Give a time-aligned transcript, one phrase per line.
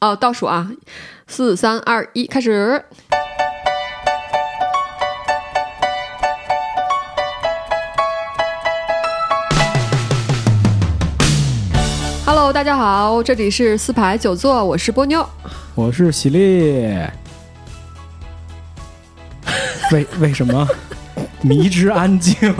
[0.00, 0.70] 哦，倒数啊，
[1.26, 2.80] 四三二一，开始。
[12.24, 15.28] Hello，大家好，这里是四排九座，我是波妞。
[15.74, 16.94] 我是喜力。
[19.90, 20.64] 为为什么
[21.40, 22.36] 迷之安静？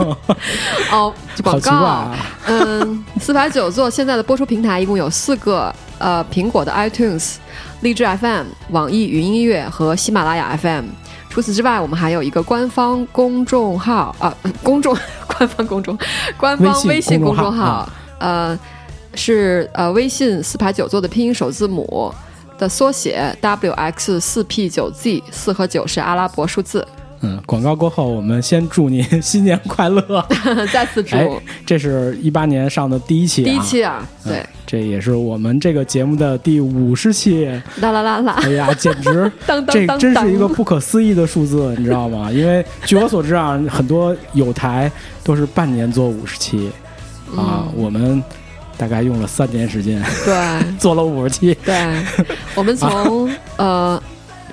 [0.91, 1.71] 哦，广告。
[1.71, 2.17] 啊！
[2.47, 7.35] 嗯，四排九座现在的播出平台一共有四个，呃，苹果的 iTunes、
[7.81, 10.85] 荔枝 FM、网易云音乐和喜马拉雅 FM。
[11.29, 14.97] 除此之外，我们还有一个官方公众号啊、呃 公众
[15.37, 15.95] 官方公众
[16.37, 17.89] 官方微微信信公公众号众号，
[18.19, 18.59] 呃，
[19.13, 22.11] 是呃微信四排九座的拼音首字母
[22.57, 26.85] 的缩写 WX 四 P 九 Z，四和九是阿拉伯数字。
[27.21, 30.01] 嗯，广告过后，我们先祝您新年快乐。
[30.71, 31.27] 再次祝、哎，
[31.65, 37.45] 这是一八年上的第一期、啊，第一期啊，对嗯，这也是我们这个节目的第五十期。
[37.81, 42.31] 啦啦啦啦，哎呀，简直 当当这真是一个不可思议的数字，你知道吗？
[42.31, 44.89] 因为据我所知啊，很多有台
[45.23, 46.71] 都是半年做五十期
[47.35, 48.23] 啊，嗯我们
[48.77, 50.33] 大概用了三年时间对。
[50.79, 51.57] 做了五十期。
[51.65, 51.75] 对，
[52.55, 54.01] 我们从呃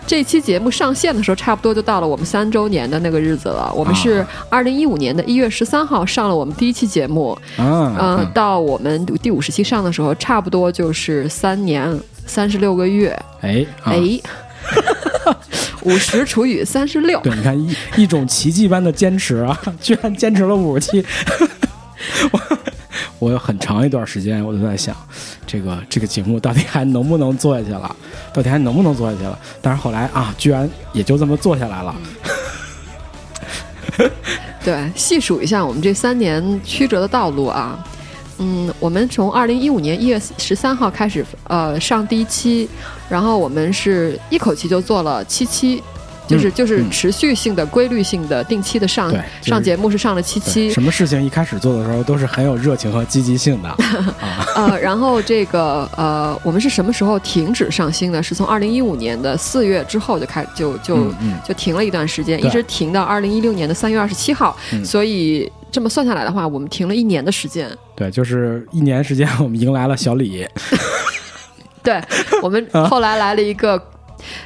[0.06, 3.72] 这期节目上线的时候，差不多就到了我们三周年的那个日子了。
[3.74, 13.08] 我们是二零一五年的一月十三号上了我们第一期节目，啊，嗯、嗯到我们第五十期上的时候，差不多就是三年三十六个月。
[13.40, 14.20] 哎，啊哎，
[15.82, 21.04] 五十除以三十六，对，你看一一种奇迹般的坚持啊，居然坚持了五十期。
[22.30, 22.40] 我
[23.18, 24.94] 我有很长一段时间我都在想，
[25.46, 27.96] 这个这个节目到底还能不能做下去了？
[28.32, 29.38] 到底还能不能做下去了？
[29.62, 31.94] 但是后来啊，居然也就这么做下来了。
[34.62, 37.82] 对，细数一下我们这三年曲折的道路啊，
[38.38, 42.68] 嗯，我们从二零一五年一月十三号开始，呃，上第一期，
[43.08, 45.82] 然后我们是一口气就做了七期，
[46.26, 53.68] 就是、嗯就是嗯持续性的、规律性的、定期的上、上节目是上了七期，什么事情一开始做的时候都是很有热情和积极性的
[54.20, 54.46] 啊。
[54.54, 58.22] 呃，然后这个呃，我们是什么时候停止上新呢？
[58.22, 67.70] 是从二零一五年的四月之后就开就就、嗯嗯就停了一段时间，一直停到二零一六年的三月二十七号，嗯所以这么算下来的话，我们停了一年的时间。
[67.94, 70.46] 对，就是一年时间，我们迎来了小李。
[71.82, 72.02] 对
[72.42, 73.80] 我们啊后来来了一个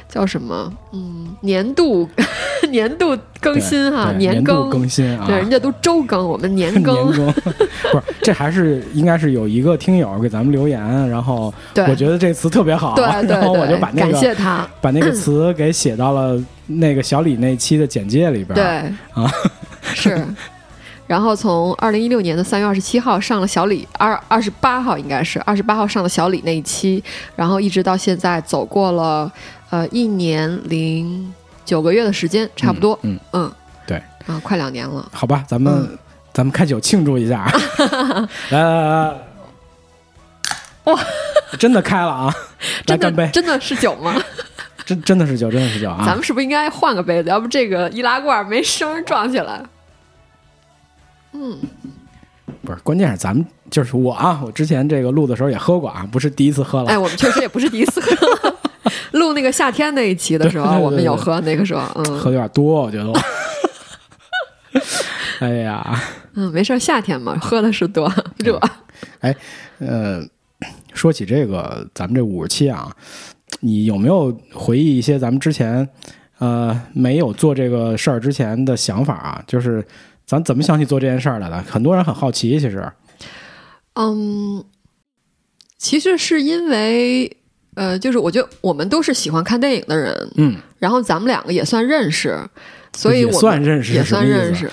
[0.09, 0.71] 叫什么？
[0.91, 2.07] 嗯，年度
[2.69, 6.93] 年度更新哈，对年更度更新啊，对，人家都周更，我们年更。
[7.11, 7.33] 年更
[7.91, 11.53] 不是，这还是应该是有一个听友给咱们留言，然后
[11.87, 14.67] 我觉得这词特别好，对对然后我就把那个感谢他。
[14.79, 18.53] 把那个词给写到了那个小李那期的简介里边。
[18.55, 18.65] 对
[19.13, 19.31] 啊，
[19.93, 20.25] 是。
[21.07, 27.03] 然后从二零一六年的三月二十七号上了小李二二十八号应该是二十八号上了小李那一期，
[27.35, 29.29] 然后一直到现在走过了
[29.71, 31.33] 呃一年零
[31.65, 32.97] 九个月的时间，差不多。
[33.01, 33.51] 嗯，嗯，
[33.87, 35.09] 对啊，快两年了。
[35.11, 35.97] 好吧，咱们、嗯
[36.33, 37.45] 咱们开酒庆祝一下，
[38.51, 39.17] 来来来来，
[40.85, 40.97] 哇，
[41.59, 42.33] 真的开了啊！
[42.87, 43.31] 来真干杯的！
[43.31, 44.15] 真的是酒吗？
[44.85, 46.03] 真真的是酒，真的是酒啊！
[46.05, 47.27] 咱们是不是应该换个杯子？
[47.29, 49.61] 要不这个易拉罐没声儿撞起来。
[51.33, 51.59] 嗯，
[52.63, 56.89] 不是，关键是咱们就是我啊，我之前这个录的时候也喝过啊，不是第一次喝了。
[56.89, 58.50] 哎，我们确实也不是第一次喝。
[59.13, 63.19] 录那个夏天那一期的时候，对对对我们有喝，那个时候，嗯喝的有点多，我觉得我。
[65.39, 65.99] 哎呀，
[66.35, 68.59] 嗯，没事儿，夏天嘛，喝的是多热。
[69.79, 70.23] 呃，
[70.93, 72.95] 说起这个，咱们这五十期啊，
[73.61, 75.87] 你有没有回忆一些咱们之前
[76.37, 79.43] 呃没有做这个事儿之前的想法啊？
[79.47, 79.83] 就是
[80.25, 81.59] 咱怎么想起做这件事儿来的？
[81.63, 82.91] 很多人很好奇，其实，
[83.95, 84.63] 嗯，
[85.77, 87.37] 其实是因为，
[87.75, 92.37] 呃，就是我觉得我们都是喜欢看电影的人，嗯，然后咱们两个也算认识，
[92.95, 94.69] 所以我算认识也算认识。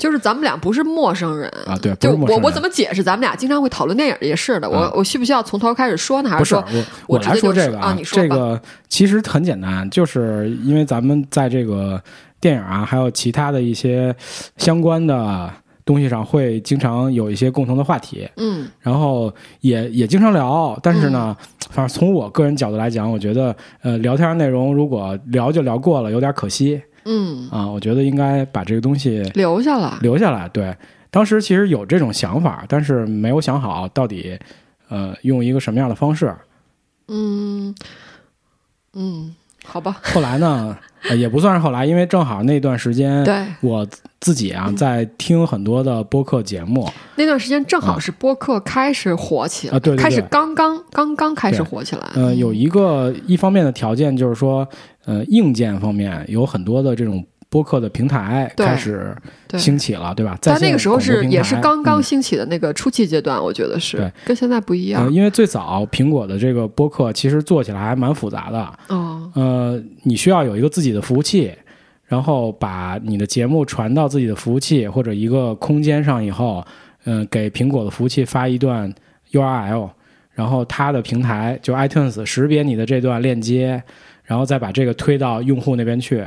[0.00, 3.02] 就是咱们俩不是陌生人啊对就我我怎么解释？
[3.02, 4.68] 咱们俩经常会讨论电影也是的。
[4.68, 6.28] 我啊我需不需要从头开始说呢？
[6.28, 12.02] 还是说我我直接说这个说啊你说吧这个其实很简单，就是因为咱们在这个
[12.40, 14.14] 电影啊，还有其他的一些
[14.56, 15.48] 相关的
[15.86, 18.28] 东西上，会经常有一些共同的话题。
[18.36, 21.34] 嗯然后也也经常聊，但是呢，
[21.70, 27.66] 反正从我个人角度来讲，我觉得呃，聊天内容如果聊就聊过了，有点可惜嗯，啊。
[27.66, 29.96] 我觉得应该把这个东西留下来。
[30.02, 30.48] 留下来。
[30.48, 30.76] 对，
[31.10, 34.38] 当时其实有这种想法，但是没有想好到底
[34.88, 36.34] 呃用一个什么样的方式。
[37.08, 37.72] 嗯
[38.94, 39.34] 嗯，
[39.66, 40.76] 好吧，后来呢，
[41.08, 43.86] 呃也不算是后来，因为正好那段时间，对，我
[44.20, 50.02] 自己啊在听很多的播客节目，那段时间正好是播客开始火起来，啊对对对。
[50.02, 52.02] 开始刚刚刚刚开始火起来。
[52.14, 54.66] 呃，有一个一方面的条件就是说，
[55.04, 57.22] 呃，硬件方面有很多的这种
[57.56, 59.16] 播客的平台开始
[59.56, 60.36] 兴起了，对吧？
[60.42, 65.10] 在但那个时候是也是刚刚嗯兴起的那个初期阶段，我觉得是跟现在不一样呃，。
[65.10, 71.50] 因为最早苹果的这个播客其实做起来还蛮复杂的，哦，呃，你需要有一个自己的服务器，
[72.04, 76.62] 然后把你的节目传到自己的服务器或者一个空间上以后，
[77.06, 78.92] 嗯、给苹果的服务器发一段
[79.32, 79.88] URL，
[80.34, 83.82] 然后它的平台就 iTunes 识别你的这段链接，
[84.24, 86.22] 然后再把这个推到用户那边去。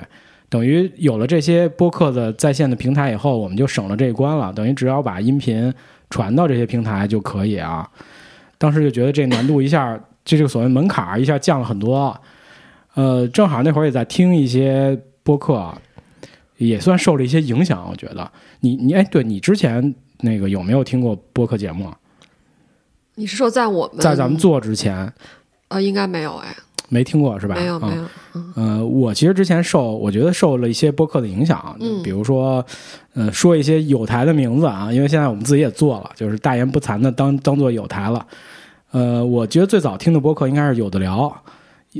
[0.49, 4.51] 等于有了这些播客的在线的平台以后，我们就省了这一关了。
[4.51, 5.71] 等于只要把音频
[6.09, 7.87] 传到这些平台就可以啊。
[8.57, 12.19] 当时就觉得这难度一下，就这个所谓门槛一下降了很多。
[12.95, 15.71] 呃，正好那会儿也在听一些播客，
[16.57, 17.87] 也算受了一些影响。
[17.89, 18.31] 我觉得
[18.61, 21.95] 你你哎，对你之前那个有没有听过播客节目啊？
[23.15, 25.13] 你是说在我们在咱们做之前
[25.67, 26.55] 呃，应该没有哎，
[26.89, 27.55] 没听过是吧？
[27.57, 28.05] 嗯没有没有，
[28.55, 32.63] 呃，我其实之前受，我觉得受了一些播客的影响，嗯比如说，
[33.13, 38.25] 呃，说一些有台的名字啊，因为现在我们自己也做了，就是大言不惭的当当做有台了。
[38.91, 41.31] 呃，我觉得最早听的播客应该是有的聊，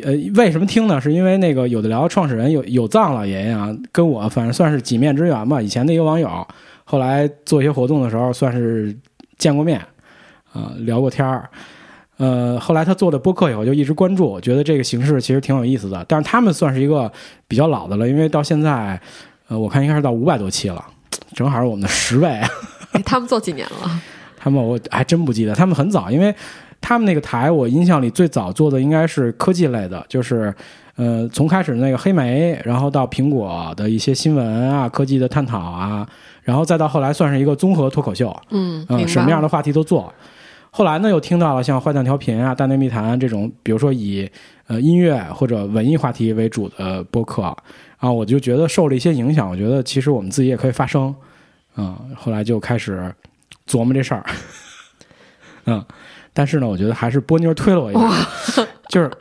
[0.03, 0.99] 呃，为什么听呢？
[0.99, 6.47] 是因为那个有的聊创始人有有藏老爷爷啊，跟我反正算是几面之缘吧，以前的一个网友，
[6.83, 8.95] 后来做一些活动的时候算是
[9.37, 9.79] 见过面，
[10.51, 11.49] 啊、聊过天儿。
[12.19, 16.05] 呃，后来他做的播客以后，就一直关注，觉得这个形式其实挺有意思的。
[16.05, 17.09] 但是他们算是一个
[17.47, 18.99] 比较老的了，因为到现在，
[19.47, 20.85] 呃，我看应该是到五百多期了，
[21.33, 22.27] 正好是我们的十倍。
[22.27, 24.01] 哎 他们做几年了？
[24.37, 26.35] 他们我还真不记得，他们很早，因为
[26.81, 30.53] 他们那个台我印象里最早做的应该是科技类的，就是
[30.97, 36.05] 呃从开始那个黑莓，然后到苹果的一些新闻啊、科技的探讨啊，
[36.43, 40.13] 然后再到后来算是一个综合脱口秀，嗯，什么样的话题都做。
[40.71, 44.29] 后来呢，又听到了像坏蛋调频啊、大内密谈这种，比如说以
[44.67, 47.41] 呃音乐或者文艺话题为主的播客
[47.97, 49.49] 啊，我就觉得受了一些影响。
[49.49, 51.13] 我觉得其实我们自己也可以发声，
[51.75, 53.13] 嗯，后来就开始
[53.67, 54.23] 琢磨这事儿，
[55.65, 55.83] 嗯，
[56.33, 58.27] 但是呢，我觉得还是波妞推了我一把，
[58.89, 59.11] 就是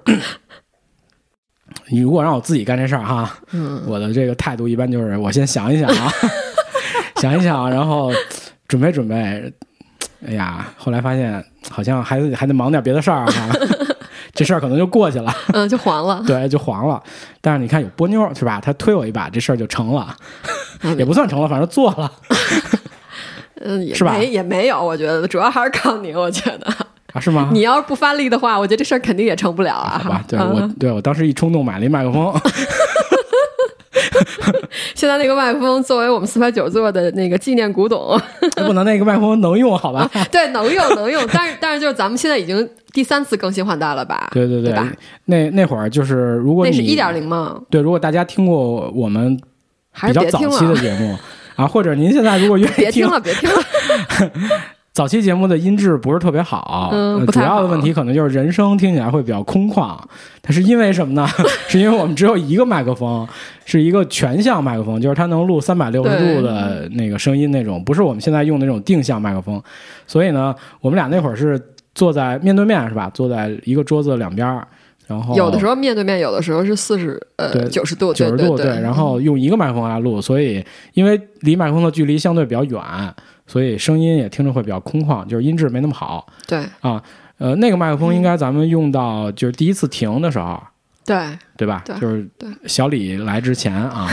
[1.89, 6.13] 你如果让我自己干这事儿哈，嗯，我的这个态度一般就是我先想一想啊，
[7.17, 8.13] 想一想，然后
[8.69, 9.51] 准备准备。
[10.27, 13.49] 哎呀，后来发现好像还得还得忙点别的事儿哈，
[14.35, 17.01] 这事儿可能就过去了，嗯，就黄了， 对，就黄了。
[17.41, 18.61] 但是你看有波妞是吧？
[18.61, 20.15] 他推我一把，这事儿就成了，
[20.99, 22.11] 也不算成了，反正做了
[23.63, 26.67] 嗯，也是吧没也没有，我觉得主要还是靠你，我觉得
[27.13, 27.21] 啊？
[27.21, 27.51] 是吗？
[27.53, 30.01] 你要是不发力的话，我觉得这事儿肯定也成不了啊。
[30.03, 32.33] 好吧，对嗯我对我当时一冲动买了一麦克风，
[34.95, 38.21] 现在那个麦克风作为我们四百九座的那个纪念古董，
[38.67, 40.11] 不能那个麦克风能用好吧？
[40.31, 44.29] 对，能用能用，但是 但是就是咱们现在已经第三次更新换代了吧？
[44.33, 44.91] 对对对吧
[45.27, 47.61] 那那会儿就是如果你那是一点零吗？
[47.71, 49.39] 对，如果大家听过我们
[49.91, 51.17] 还比较早期的，节目
[51.57, 53.57] 啊，或者您现在如果愿意别听了，别听了。
[54.99, 59.97] 早期节目的音质不是特别好，呃主要的问题可能就是人声听起来会比较空旷。
[60.43, 61.25] 它是因为什么呢？
[61.71, 63.25] 是因为我们只有一个麦克风，
[63.65, 69.63] 是一个全向麦克风，就是它能录三百六十度的那个声音那种，不是我们现在用的那种定向麦克风。
[70.05, 71.57] 所以呢，我们俩那会儿是
[71.95, 73.09] 坐在面对面是吧？
[73.15, 74.67] 坐在一个桌子两边儿，
[75.07, 80.65] 然后有的时候面对面，有的时候是四十呃对九十度，九十度对对，然后用一个麦克风来录，所以
[80.95, 82.83] 因为离麦克风的距离相对比较远，
[83.49, 86.25] 所以声音也听着会比较空旷，就是音质没那么好。
[86.47, 87.03] 对啊，
[87.39, 90.63] 呃，那个麦克风应该咱们用到就是第一次停的时候，
[91.05, 91.17] 对
[91.57, 91.83] 对吧？
[91.87, 92.29] 对就是
[92.67, 94.09] 小李来之前啊，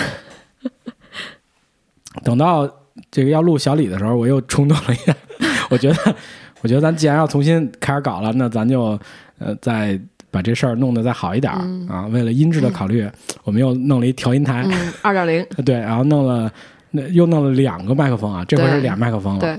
[2.24, 2.70] 等到
[3.12, 5.14] 这个要录小李的时候，我又冲动了一下，
[5.70, 6.16] 我觉得，
[6.62, 8.98] 我觉得咱既然要重新开始搞了，那咱就
[9.40, 10.00] 呃再
[10.32, 11.52] 把这事儿弄得再好一点
[11.90, 12.08] 啊。
[12.08, 13.06] 为了音质的考虑，
[13.44, 16.50] 我们又弄了一调音台，嗯，二点零， 对，然后弄了。
[16.96, 19.42] 那又弄了两个麦克风啊，这回是俩麦克风了。
[19.42, 19.58] 对，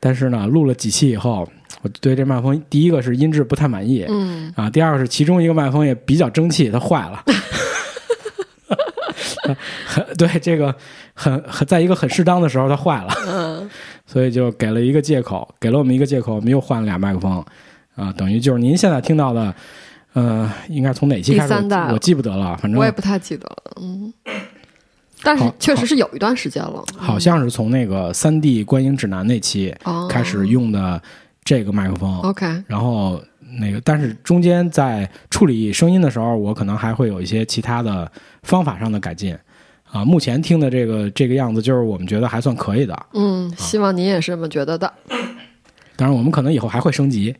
[0.00, 1.48] 但是呢，录了几期以后，
[1.82, 7.22] 我对这麦克风第一个是音质不太满意，嗯，啊，第二个是其中一个麦克风也比较争气，它坏了。
[9.84, 10.74] 很对这个
[11.14, 13.70] 很很在一个很适当的时候它坏了，嗯，
[14.06, 17.44] 所以就给了一个借口，给了我们一个借口，我们又换了俩麦克风，
[17.96, 19.54] 啊，等于就是您现在听到的，
[20.14, 24.12] 呃，应该从哪期开始第三代我记不得了，反正我也不太记得了，嗯，
[25.22, 31.00] 但是确实是有一段时间了，好像是从那个三 D 观影指南那期哦开始用的
[31.44, 33.22] 这个麦克风，OK，然后
[33.58, 38.10] 那个，但是中间在处理声音的时候，我可能还会有一些其他的
[38.42, 39.36] 方法上的改进。
[39.90, 43.06] 啊，目前听的这个这个样子，就是我们觉得还算可以的。
[43.12, 44.90] 嗯，希望您也是这么觉得的。
[45.96, 47.36] 当然，我们可能以后还会升级。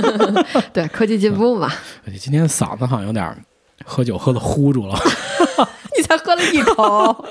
[0.72, 1.70] 对，科技进步嘛。
[2.18, 3.36] 今天嗓子好像有点
[3.84, 4.98] 喝酒喝的呼住了。
[6.22, 7.24] 喝了一口。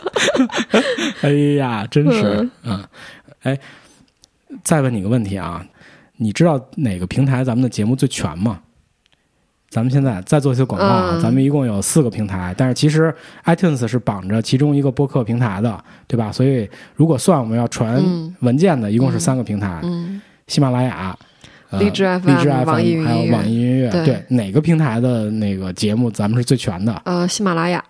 [1.21, 2.83] 哎呀，真是，嗯，
[3.43, 3.59] 哎，
[4.63, 5.65] 再问你个问题啊，
[6.17, 8.59] 你知道哪个平台咱们的节目最全吗？
[9.69, 11.17] 咱们现在再做一些广告啊！
[11.23, 16.29] 咱们一共有四个平台，但是其实 iTunes 是绑着其中一个播客平台的，对吧？
[16.29, 18.03] 所以如果算我们要传
[18.41, 19.81] 文件的，一共是三个平台：
[20.47, 21.17] 喜马拉雅、
[21.79, 23.89] 荔枝 FM、网易还有网易音乐。
[24.03, 27.01] 对，哪个平台的那个节目咱们是最全的？
[27.05, 27.81] 呃，喜马拉雅。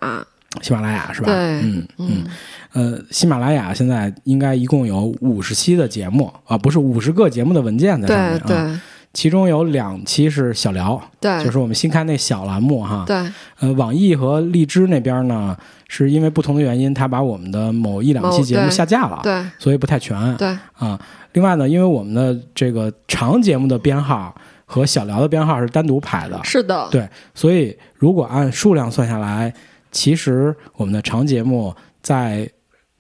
[0.62, 1.28] 喜马拉雅是吧？
[1.28, 2.26] 对，嗯嗯，
[2.74, 8.44] 呃，喜马拉雅现在应该一共有五十期的节目啊，不是五十个节目的文件在上面啊。
[8.48, 8.80] 对。
[9.14, 13.04] 其中有两期是小聊，对，就是我们新开那小栏目哈。
[13.06, 13.18] 对，
[13.60, 15.54] 呃，网易和荔枝那边呢，
[15.90, 20.34] 是因为不同的原因，他把我们的某一两期节目下架了，对，所以不太全。
[20.38, 20.98] 对，啊，
[21.34, 27.06] 另外呢，因为我们的这个长节目的编号和小聊的编号是单独排的，是的，对，
[27.36, 29.54] 所以如果按数量算下来，
[29.92, 32.50] 其实我们的长节目在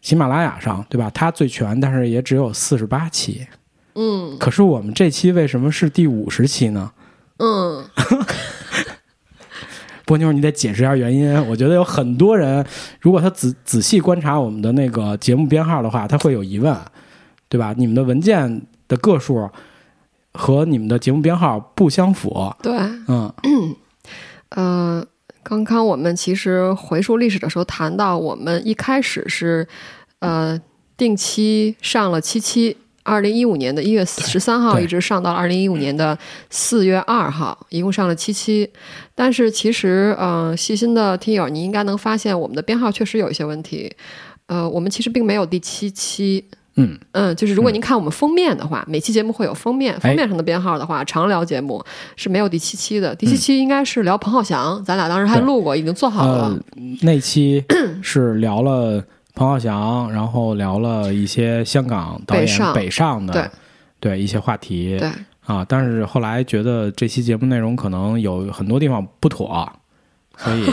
[0.01, 1.09] 喜马拉雅上，对吧？
[1.13, 3.47] 它最全，但是也只有四十八期。
[3.95, 6.91] 嗯，可是我们这期为什么是第五十期呢？
[7.37, 7.83] 嗯，
[10.05, 11.33] 波妞，你得解释一下原因。
[11.47, 12.65] 我觉得有很多人，
[12.99, 16.75] 如果他仔仔细观察我们的那个节目编号的话，他会有疑问，
[17.49, 17.73] 对吧？
[17.77, 19.49] 你们的文件的个数
[20.33, 22.53] 和你们的节目编号不相符。
[22.61, 22.73] 对，
[23.07, 23.33] 嗯，
[24.49, 25.05] 呃，
[25.51, 29.67] 刚刚我们其实回溯历史的时候谈到，我们一开始是
[30.19, 30.57] 呃
[30.95, 32.77] 定期上了七期。
[33.03, 36.17] 二零一五年的一月十三号一直上到二零一五年的
[36.49, 38.69] 四月二号，一共上了七期。
[39.13, 43.93] 但是其实，嗯，细心的听友，你应该能发现我们的编号确实有一些问题。
[44.45, 46.45] 呃，我们其实并没有第七期。
[46.81, 51.83] 嗯嗯，就是如果您看我们封面的话，每期节目会有封面，封面上的编号的话，常聊节目
[52.15, 53.15] 是没有第七期的。
[53.15, 56.57] 第七期应该是聊彭浩翔，咱俩当时还录过，已经做好了。
[57.01, 57.63] 那期
[58.01, 59.03] 是聊了。
[59.33, 63.49] 彭浩翔，然后聊了一些香港导演北上的，
[63.97, 65.09] 对一些话题，对
[65.45, 69.71] 啊，但是后来觉得这期节目内容可能有很多地方不妥，
[70.35, 70.65] 所以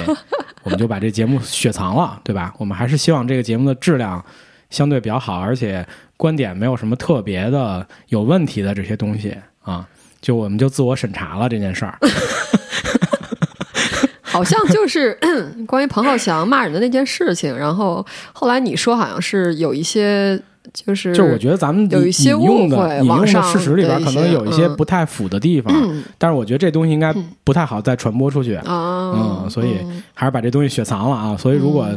[0.64, 2.52] 我们就把这节目雪藏了，对吧？
[2.58, 4.22] 我们还是希望这个节目的质量
[4.70, 9.86] 相对比较好，而且观点没有什么特别的有问题的这些东西啊，
[10.20, 11.98] 就我们就自我审查了这件事儿。
[14.22, 15.18] 好像就是
[15.66, 20.40] 关于彭浩翔骂人的那件事情，然后后来你说好像是有一些，
[20.72, 25.74] 就是就我觉得咱们有一些误会，引用的事实里边可能有一些不太符的地方，
[26.18, 29.78] 但是我觉得这东西应该不太好再传播出去啊，嗯，所以
[30.14, 31.88] 还是把这东西雪藏了啊，所以如果。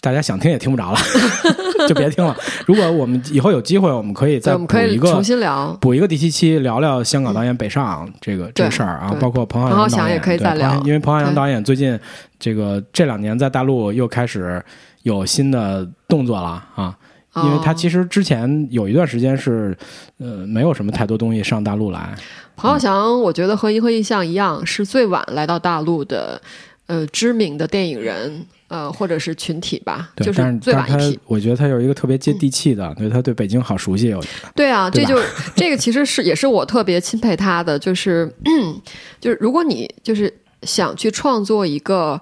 [0.00, 0.98] 大家想听也听不着了，
[1.88, 2.36] 就别听了。
[2.66, 10.80] 如果我们以后有机会，我们可以再补一个重新聊，补一个第七期，聊聊香港导演北上这个这事儿啊，包括彭浩翔也可以再聊。
[10.84, 11.98] 因为彭浩翔导演最近
[12.38, 14.62] 这个这两年在大陆又开始
[15.02, 16.96] 有新的动作了啊，
[17.36, 19.76] 因为他其实之前有一段时间是
[20.18, 22.14] 呃没有什么太多东西上大陆来。
[22.54, 26.40] 彭浩翔，我觉得和银河印象一样，是最晚来到大陆的
[26.86, 28.44] 呃知名的电影人。
[28.72, 31.20] 呃，或者是群体吧，就是最晚一批。
[31.26, 34.14] 我觉得他有一个特别接地气的，对他对北京好熟悉。
[34.14, 35.20] 我觉得对啊，这就
[35.54, 38.34] 这个其实是也是我特别钦佩他的，就是
[39.20, 42.18] 就是如果你就是想去创作一个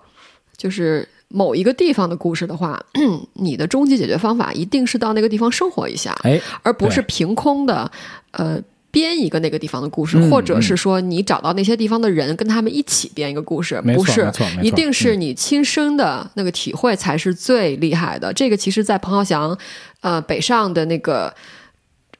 [0.57, 2.83] 就是某一个地方的故事的话，
[3.35, 7.89] 你的终极解决方法一定是到那个地方生活一下，哎，而不是凭空的
[8.33, 8.61] 呃。
[8.91, 14.29] 编一个那个地方的故事，或者是说你找到那些地方的人，跟他们一起编一个故事，不是，
[14.63, 18.33] 一定是你亲身的那个体会才是最厉害的。
[18.33, 19.57] 这个其实，在彭浩翔
[20.01, 21.33] 呃北上的那个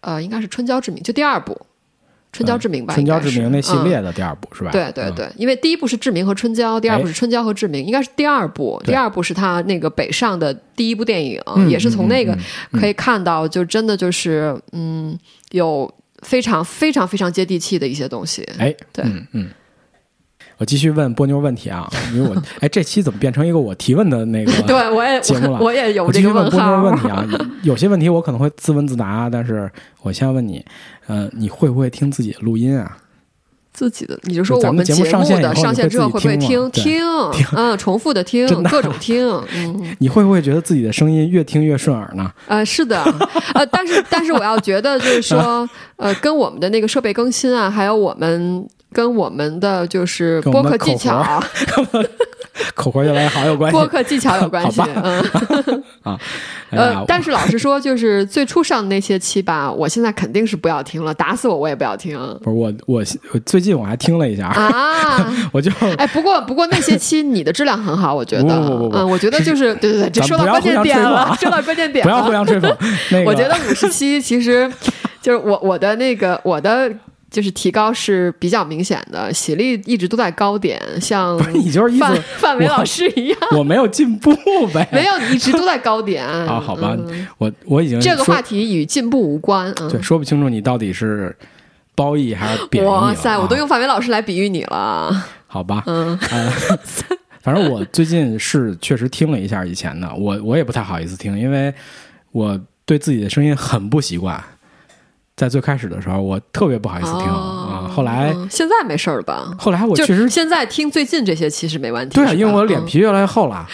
[0.01, 1.53] 呃，应该是《春娇志明》就第二部
[2.33, 4.71] 《春娇志明》吧，《春娇志明》那系列的第二部是吧？
[4.71, 8.81] 对对对，因为第一部是志明和春娇，第二部是春娇和志明，应该是第二部。
[8.85, 12.39] 第二部是他那个北上的第一部电影，也是从那个
[12.71, 15.19] 可以看到，就真的就是嗯
[15.51, 15.93] 有。
[16.23, 19.49] 非常非常非常接地气的一些东西，哎，对，嗯嗯，
[20.59, 24.53] 我继续问波妞问题啊， 因为我哎，这期怎么变成一个我提问的那个？
[24.67, 26.83] 对，我也节目了，我也有这个问波妞。
[26.83, 27.27] 问题啊，
[27.63, 29.71] 有些问题我可能会自问自答，但是
[30.03, 30.65] 我先问你，
[31.07, 32.97] 呃，你会不会听自己的录音啊？
[33.73, 37.03] 自己的，你就说我们节目上线的上线之后会不会听 听？
[37.55, 39.27] 嗯，重复的听，各种听。
[39.55, 42.31] 嗯，你会不会觉得自己的声音越听越顺耳呢？
[42.47, 43.03] 呃，是的，
[43.55, 51.43] 呃，但是但是我要觉得就是说， 呃，跟我们的那个设备更新啊，还有我们跟我们的就是播客技巧、
[52.75, 54.83] 口活越 来越好有关系播客技巧有关系。
[55.03, 55.23] 嗯，
[56.03, 56.19] 啊。
[56.71, 65.35] 呃，但是老实说，就是最初上的那些期吧，我现在肯定是不要听了，打死我我也不要听不是我我我最近我还听了一下，啊。
[65.51, 65.69] 我就
[65.99, 72.35] 哎，不过不过那些期你的质量很好，我觉得，不不不我觉得就是对对对，这说到关键点了说到关键点不要互了。
[72.35, 72.77] 相吹捧。
[73.11, 74.71] 那个，我觉得五十期其实
[75.21, 76.89] 就是我我的那个我的
[77.31, 84.35] 就是提高是比较明显的，喜力一直都在高点，像你就是范范伟老师一样，我没有进步
[84.75, 84.87] 呗。
[84.93, 89.73] 没有，你一直都在高点啊，好吧嗯，我我已经这个话题与进步无关。
[89.81, 91.35] 嗯对，说不清楚你到底是
[91.95, 92.91] 褒义还是贬义啊。
[92.91, 95.25] 哇塞，我都用范伟老师来比喻你了。
[95.47, 96.53] 好吧，嗯，呃，
[97.43, 101.73] 反正我最近是确实听了一下以前的，我我也不太好意思听，因为
[102.33, 104.43] 我对自己的声音很不习惯。
[105.41, 109.51] 在最开始的时候，我特别不好意思听啊、哦后来，嗯现在没事儿了吧？
[109.59, 112.15] 后来我就确实现在听最近这些其实没问题。
[112.15, 113.67] 对啊，因为我脸，皮越来越厚了，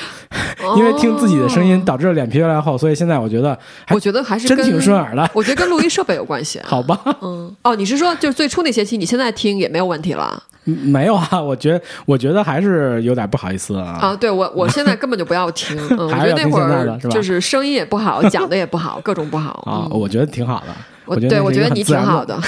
[0.63, 3.59] 嗯因为听自己的声音哦导致了脸皮越来越厚，所以现在我觉得
[3.91, 5.29] 我觉得还是跟真挺顺耳的。
[5.35, 6.61] 我觉得跟录音设备有关系。
[6.65, 13.99] 好吧，嗯，哦，你是说就是最初那些期，你现在听也没有问题了嗯没有啊，我觉得我觉得还是有点不好意思啊。
[14.01, 14.17] 啊？
[14.17, 15.77] 对我，我现在根本就不要听。
[15.99, 20.67] 嗯，我觉得那会还是要听现在儿就是声音也不好，讲的也不好，各种不好啊，嗯我觉得挺好的。
[21.07, 22.39] 我对我觉得你挺好的，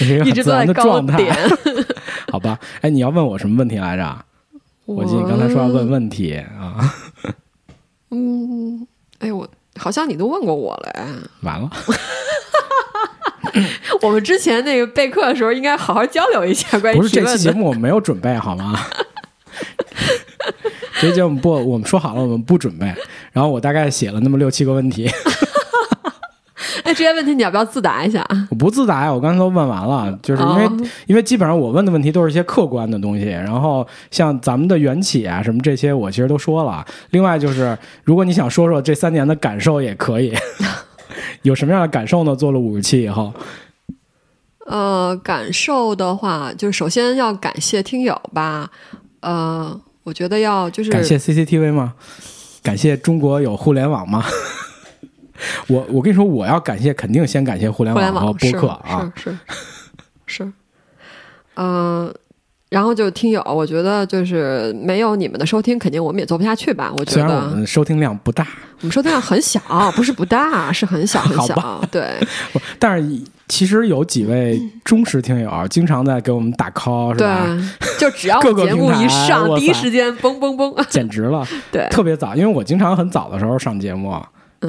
[0.24, 1.16] 一直都在高状态。
[1.22, 1.34] 点。
[2.30, 4.24] 好吧，哎，你要问我什么问题来着？
[4.86, 6.92] 我记得你刚才说要问问题啊，
[8.10, 8.86] 嗯，
[9.20, 10.90] 哎，我好像你都问过我了。
[10.94, 11.06] 哎
[11.42, 11.70] 完了，
[14.02, 17.24] 我们之前那个备课的时候，应该好好交流一下关于不是这。
[17.24, 18.78] 期节目我没有准备好吗？
[21.00, 22.86] 这期节目不，我们说好了我们不准备，
[23.32, 25.08] 然后我大概写了那么六七个问题，
[26.84, 28.26] 哎，这些问题你要不要自答一下？
[28.50, 36.84] 我不自答呀，我刚才都问完了，就是因为、哦因为基本上我问的问题都是一些客观的东西，然后像咱们的缘起啊什么这些，我其实都说了。
[37.10, 40.32] 另外就是，如果你想说说这三年的感受也可以，
[41.42, 42.34] 有什么样的感受呢？
[42.36, 43.32] 做了五十期以后，
[44.66, 48.70] 呃，感受的话，就是首先要感谢听友吧。
[49.20, 51.94] 呃，我觉得要就是感谢 CCTV 吗？
[52.62, 54.24] 感谢中国有互联网吗？
[55.68, 59.12] 我我跟你说，我要感谢，肯定先感谢互联网和播客啊。
[59.16, 59.38] 是是
[60.26, 60.52] 是，
[61.54, 62.12] 呃，
[62.68, 66.92] 然后就听友，我觉得就是没有你们的收听，肯定我们也做不下去吧。
[66.96, 68.46] 我觉虽然得我们收听量不大，
[68.80, 69.60] 我们收听量很小，
[69.96, 71.84] 不是不大，是很小很小。
[71.90, 72.16] 对，
[72.78, 77.44] 但是其实有几位忠实听友经常在给我们打 call，是吧？
[77.80, 80.84] 对，就只要 各个节目一上，第一时间嘣嘣嘣。
[80.88, 84.24] 简直了， 对，特别早，因为我经常很早的时候上节目，嗯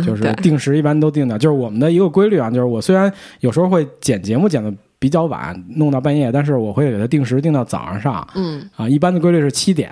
[0.05, 9.91] 就是定时一般都定的，就是我们的一个规律啊，就是我虽然有时候会剪节目剪的比较晚，弄到半夜，但是我会给它定时定到早上上嗯，啊，一般的规律是七点，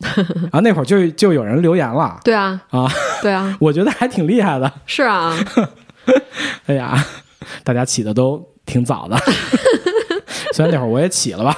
[0.52, 2.86] 啊，那会儿就就有人留言了，对啊，啊，
[3.22, 5.36] 对啊， 我觉得还挺厉害的，是啊，
[6.66, 6.94] 哎呀，
[7.64, 9.16] 大家起的都挺早的，
[10.52, 11.56] 虽然那会儿我也起了吧，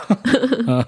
[0.69, 0.85] 嗯。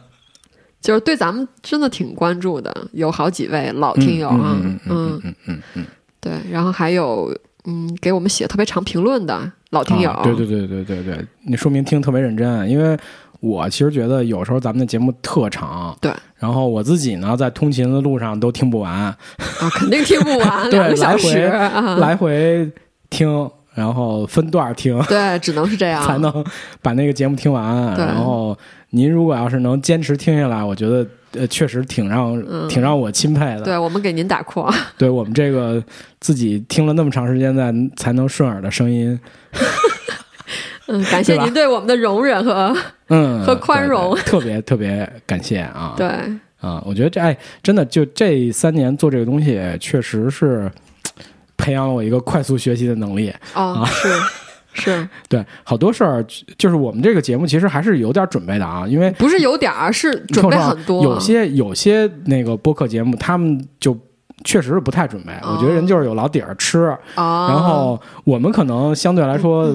[0.81, 5.63] 就是对咱们真的挺关注的，有好几位老听友啊，嗯嗯嗯。
[5.77, 5.87] 嗯，
[6.25, 7.31] 对，然后还有
[7.67, 12.97] 嗯给我们写特别长评论的老听友，啊对对对对对对，你说明听特别认真，因为
[13.41, 19.17] 我其实觉得有时候咱们的节目特长，对，然后我自己呢在通勤的路上都听不完，啊，
[19.75, 20.87] 肯定听不完 对来
[21.51, 22.71] 啊，来回
[23.11, 23.29] 听，
[23.75, 24.99] 然后分段听。
[25.05, 26.45] 对，只能是这样， 才能
[26.81, 28.57] 把那个节目听完，然后
[28.91, 32.69] 您如果要是能坚持听下来，我觉得呃确实挺让、嗯。
[32.69, 33.63] 挺让我钦佩的。
[33.63, 35.83] 对我们给您打 call， 对我们这个
[36.21, 39.19] 自己听了那么长时间才才能顺耳的声音，
[40.87, 42.77] 嗯，感谢您对我们的容忍和
[43.09, 44.15] 嗯，和宽容。
[44.15, 45.95] 对对特别特别感谢啊！
[45.97, 46.07] 对，
[46.61, 50.71] 啊，我觉得这哎，真的就这三年做这个东西，确实是
[51.65, 53.33] 培养了我一个快速学习的能力。
[53.55, 54.09] 哦，是
[54.77, 56.23] 是，对，好多事儿
[56.59, 63.97] 就是我们这个节目其实还是有点准备的啊，因为不是有点儿，是准备很多，有些有些那个播客节目，他们就
[64.45, 65.33] 确实是不太准备。
[65.43, 69.75] 我觉得人就是有老底儿吃，啊，然后我们可能相对来说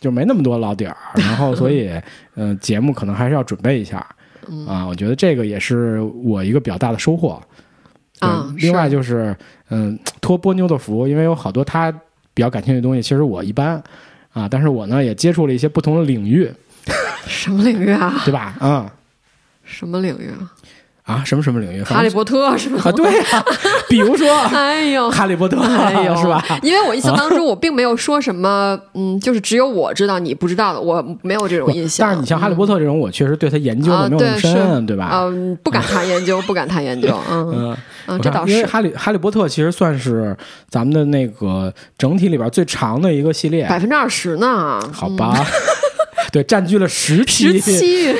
[0.00, 1.88] 就没那么多老底儿， 然后所以
[2.34, 4.04] 嗯、呃节目可能还是要准备一下
[4.48, 4.84] 嗯啊。
[4.86, 7.40] 我觉得这个也是我一个比较大的收获。
[8.20, 9.34] 对，啊另外就是
[9.70, 11.90] 嗯，托波妞的福，因为有好多他
[12.34, 13.82] 比较感兴趣的东西，其实我一般
[14.32, 16.50] 啊，但是我呢也接触了一些不同的领域，
[17.26, 18.22] 什么领域啊？
[18.24, 18.56] 对吧？
[18.60, 18.88] 嗯。
[19.64, 20.52] 什么领域啊？
[21.10, 21.82] 啊，什么什么领域？
[21.82, 22.80] 哈利波特是吗？
[22.84, 23.44] 啊，对啊、
[23.88, 26.44] 比如说哎呦，哈利波特，哎呦，是吧？
[26.62, 32.06] 因为我印象当中，我并没有说什么，嗯，就是只有我知道你不知道的，我没有这种印象。
[32.06, 35.10] 但是你像哈利波特这种，我确实对他研究啊，的没有那么深，是对吧？
[35.14, 38.64] 嗯，不敢谈研究， 不敢谈研究，嗯嗯，这倒是。
[38.66, 40.36] 哈利哈利波特其实算是
[40.68, 44.80] 咱们的那个整体里边最长的一个系列，百分之二十呢？
[44.92, 45.34] 好吧？
[46.32, 47.60] 对，占据了十七，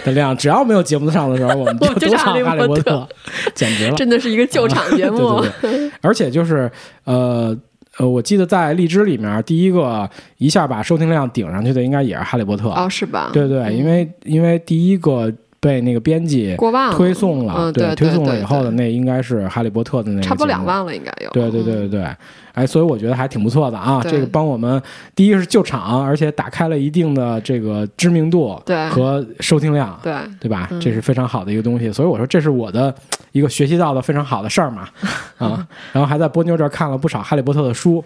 [0.05, 3.09] 的量，只要没有节目上的时候，我们就 都唱唱哈利波特，
[3.55, 3.95] 简直了。
[3.95, 5.41] 真的是一个救场节目。
[5.41, 6.71] 对对对， 而且就是
[7.05, 7.57] 呃
[7.99, 12.69] 呃，我记得在荔枝里面，第一个一下把收听量顶上去的，应该也是哈利波特。
[12.71, 13.31] 哦，是吧？
[13.33, 20.65] 对对，因为因为第一个被那个编辑过万推送了，嗯，对，推送了以后的那应该是哈利波特的那个，差不多两。
[20.65, 21.31] 万了，应该有。
[21.33, 22.17] 对对对对嗯，对，
[22.55, 24.01] 哎，所以我觉得还挺不错的啊。
[24.03, 24.81] 这个帮我们，
[25.15, 30.67] 第一个是救场，而且打开了一定的这个知名度对和收听量，对，对吧？
[30.71, 32.95] 嗯这是非常好的一个东西，所以我说这是我的
[33.33, 34.89] 一个学习到的非常好的事儿嘛，
[35.37, 38.03] 啊，然后还在波妞这儿看了不少哈利波特的书，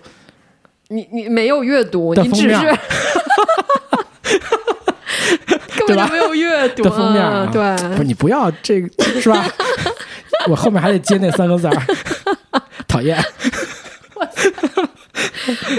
[0.88, 2.66] 你你没有阅读，你只是
[5.86, 8.88] 根本就没有阅读的封面对，不是你不要这个
[9.20, 9.44] 是吧？
[10.48, 11.82] 我后面还得接那三个字儿，
[12.86, 13.16] 讨厌。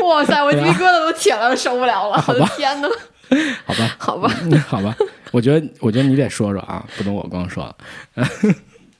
[0.04, 2.24] 哇塞，我鸡皮疙瘩都起来了，受不了了！
[2.28, 2.88] 我的天哪！
[3.66, 4.96] 好吧，好吧，嗯好吧，
[5.32, 7.76] 我觉得，我觉得你得说说啊，不能我光说了。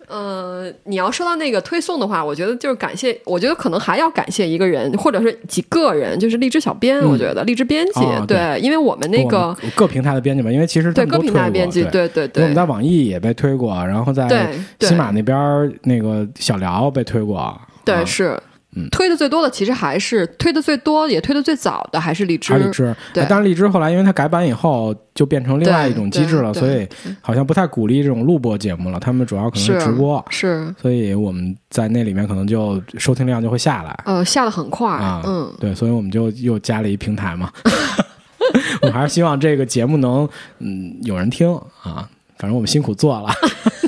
[0.08, 7.10] 呃，你要说到那个推送的话，我觉得就是感谢，我觉得可能还要感谢一个人，或者是几个人，就是荔枝小编，嗯。
[7.10, 8.60] 我觉得荔枝编辑，哦对。
[8.60, 12.08] 因为我们那个们各平台的编辑嘛，因为其实对各平台编辑，对。
[12.10, 14.90] 对对我们在网易也被推过，然后在对对。
[14.90, 18.40] 喜马那边儿那个小聊被推过，对啊是
[18.76, 18.88] 嗯。
[18.92, 22.96] 推的最多的其实还是推的最多，也推的最早的还是荔枝还，是荔枝。
[23.14, 26.88] 对哎但是荔枝后来因为它改版以后就变成另外一种机制了，所以
[27.22, 29.00] 好像不太鼓励这种录播节目了。
[29.00, 33.98] 他们主要可能是直播，是所以我们在那里面可能就收听量就会下来。
[34.06, 37.52] 呃下的很快，啊嗯，对，所以我们就又加了一平台嘛。
[38.82, 40.28] 我还是希望这个节目能
[40.60, 42.08] 嗯有人听啊，
[42.38, 43.30] 反正我们辛苦做了，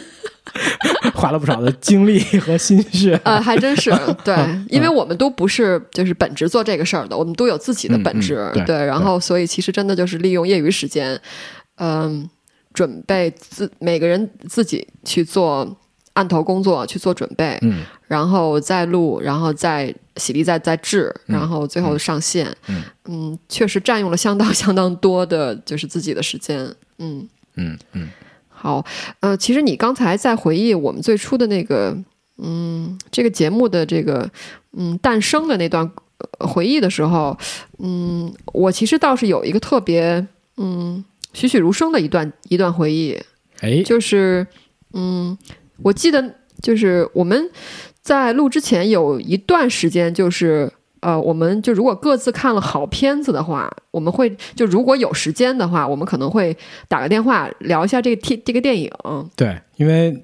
[1.18, 3.20] 花了不少的精力和心血。
[3.26, 3.92] 呃，还真是
[4.24, 4.36] 对，
[4.70, 11.20] 因为我们都不是就是本职做这个事儿的，我们都有自己的本职，嗯嗯对然后所以其实真的就是利用业余时间，
[11.78, 12.30] 嗯、
[12.74, 15.78] 准备自每个人自己去做
[16.14, 26.60] 案头工作去做准备，嗯然后再录，然后再洗涤，再再制，嗯然后最后上线，嗯嗯确实占用了相当相当多的就是自己的时间，
[27.00, 27.28] 嗯。
[27.60, 28.08] 嗯嗯
[28.60, 28.84] 好，
[29.20, 31.96] 呃，其实你刚才在回忆我们最初的那个，
[32.40, 34.28] 嗯，这个节目的这个，
[34.76, 35.88] 嗯，诞生的那段
[36.40, 37.38] 呃回忆的时候，
[37.78, 40.26] 嗯，我其实倒是有一个特别，
[40.58, 43.16] 嗯，栩栩如生的一段一段回忆，
[43.60, 44.48] 哎，就是，
[44.94, 45.38] 嗯，
[45.84, 47.52] 我记得就是我们
[48.02, 50.74] 在录之前有一段时间就是。
[51.08, 56.54] 呃，我们就如果各自看了好片子的话，我们会就如果有时间的话，我们可能会
[56.90, 58.92] 打个电话聊一下这个电这个电影。
[59.34, 60.22] 对，因为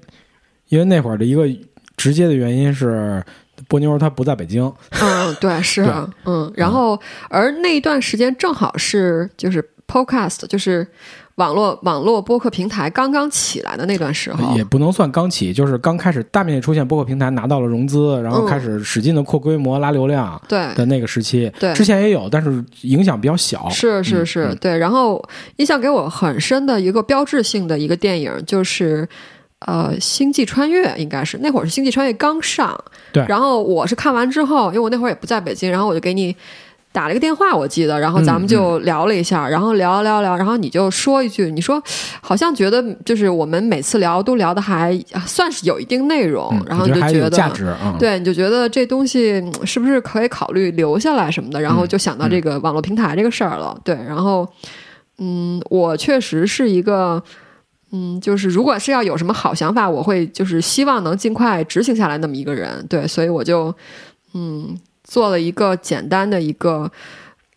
[0.68, 1.48] 因为那会儿的一个
[1.96, 3.24] 直接的原因是
[3.66, 4.70] 波妞她不在北京，
[5.00, 5.94] 嗯，对，是，对
[6.26, 10.86] 嗯，然后而那一段时间正好是就是 Podcast，就是
[11.36, 21.50] 网络网络播客平台刚刚起来的那段时候也，不能算刚起，就是刚开始大面积出现播客平台拿到了融资，然后嗯开始使劲的扩规模拉流量对，的那个时期。
[21.58, 23.68] 对之前也有，但是影响比较小。
[23.70, 24.78] 是是嗯是，嗯对。
[24.78, 25.22] 然后
[25.56, 29.08] 印象给我很深的一个标志性的一个电影就是。
[29.66, 32.78] 呃，《星际穿越》应该是那会儿是《星际穿越》刚上，
[33.14, 36.36] 对然后我是看完之后，因为我那会儿也不在北京，然后我就给你
[36.94, 41.82] 打了一个电话，我记得，然后咱们就聊了一下，然后聊聊聊，然后你就说一句，你说
[42.20, 47.96] 好像觉得就是我们每次聊都聊的还算是有一定内容，嗯，然后你就觉得价值啊。
[47.98, 53.76] 对，你就觉得这东西嗯是不是可以考虑留下来什么的，然后就想到这个网络平台这个事儿了。
[53.82, 54.48] 对，然后
[55.18, 57.20] 嗯，我确实是一个。
[57.96, 63.72] 嗯，就是如果是要有什么好想法，我会就是希望能尽快执行下来那么一个人，对，所以我就
[64.32, 66.90] 嗯做了一个简单的一个，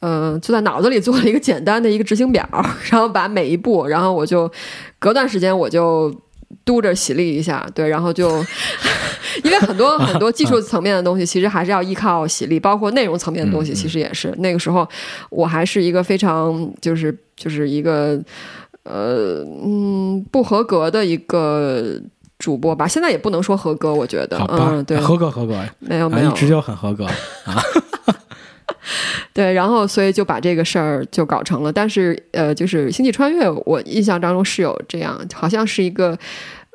[0.01, 2.47] 呃，就在脑子里做了一个简单的一个执行表，
[2.91, 4.51] 然后把每一步，然后我就
[4.99, 6.13] 隔段时间我就
[6.63, 8.43] 嘟着洗力一下，对，然后就
[9.43, 13.75] 因为很多 很多技术层面的东西，其实还是要依靠洗力，包括内容层面的东西，嗯嗯。
[13.75, 14.33] 其实也是。
[14.37, 14.87] 那个时候
[15.29, 18.21] 我还是一个非常就是就是一个
[18.83, 21.99] 呃嗯不合格的一个
[22.47, 26.31] 主播吧，现在也不能说合格，我觉得，嗯，，对，合格合格，啊，没有没有。
[26.31, 27.03] 一，直就很合格。
[27.03, 27.61] 啊。
[29.33, 31.73] 对，然后所以就把这个事儿就搞成了。
[31.73, 36.17] 但是呃，就是《星际穿越》，我印象当中是有这样，好像是一个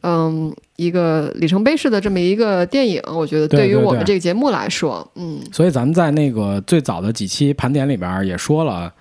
[0.03, 8.93] 嗯一个里程碑式的这么一个电影，我觉得对对于我们这个节目来说，嗯，所以咱们在那个最早的几期盘点里边儿也说了，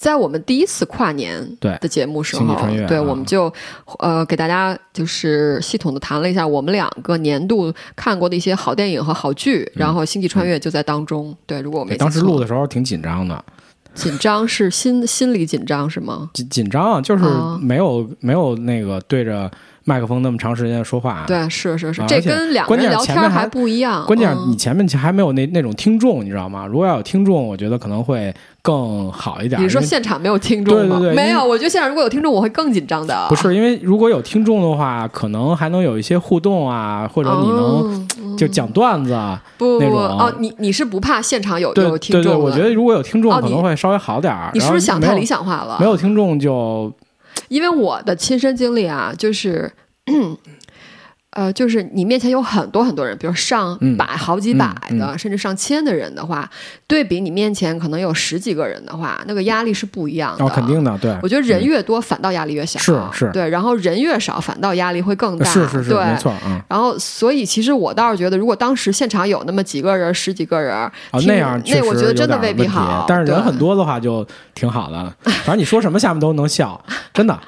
[0.00, 2.56] 在我们第一次跨年对的节目时候
[2.88, 3.52] 对，啊我们就
[3.98, 11.36] 呃给大家就是系统的谈了一下我们两个年度看过的一些好电影和好剧，然后《星际穿越》就在当中。
[11.44, 13.44] 对，如果我没当时录的的时候挺紧张的，
[13.92, 16.30] 紧张是心心理紧张是吗？
[16.32, 17.58] 紧紧张啊，就是啊。
[17.60, 19.50] 没有、没有那个对着
[19.84, 24.04] 麦克风那么长时间说话。，对，是是是，这跟两个人聊天还还不一样。
[24.06, 26.66] 关键是嗯你前面还没有那那种听众，你知道吗？
[26.66, 29.60] 如果要有听众，我觉得可能会更好一点。
[29.60, 30.98] 你是说现场没有听众吗？
[30.98, 33.26] 对对对没有，我觉得现场如果有听众，我会更紧张的。
[33.28, 39.42] 不是因为如果有听众的话，可能还能有一些互动啊，或者你能哦就讲段子啊。
[39.56, 42.40] 不不不那种哦，你你是不怕现场有对有听对对，众？
[42.40, 44.50] 我觉得如果有听众哦可能会稍微好点儿。
[44.54, 45.76] 你是不是想太理想化了？
[45.80, 46.92] 没有听众就
[47.48, 49.72] 因为我的亲身经历啊，就是。
[51.32, 56.48] 呃，就是你面前有很多很多人，比如上嗯百、好几百嗯的，甚至上千的人的话，
[56.88, 60.44] 对比你面前可能有十几个人的话，那个压力是不一样的。
[60.44, 61.16] 哦，肯定的，对。
[61.22, 62.80] 我觉得人越多，反倒压力越小。
[62.80, 65.44] 是是对，然后人越少，反倒压力会更大。
[65.48, 66.64] 是是是，对，没错啊。
[66.68, 70.74] 然后，所以其实我倒是觉得，如果当时现场有那么几个人、十几个人，
[71.12, 73.04] 哦，那样那我觉得真的未必好。
[73.06, 76.82] 但是人很多的话就挺好的，反正你说什么下面都能笑，
[77.14, 77.38] 真的。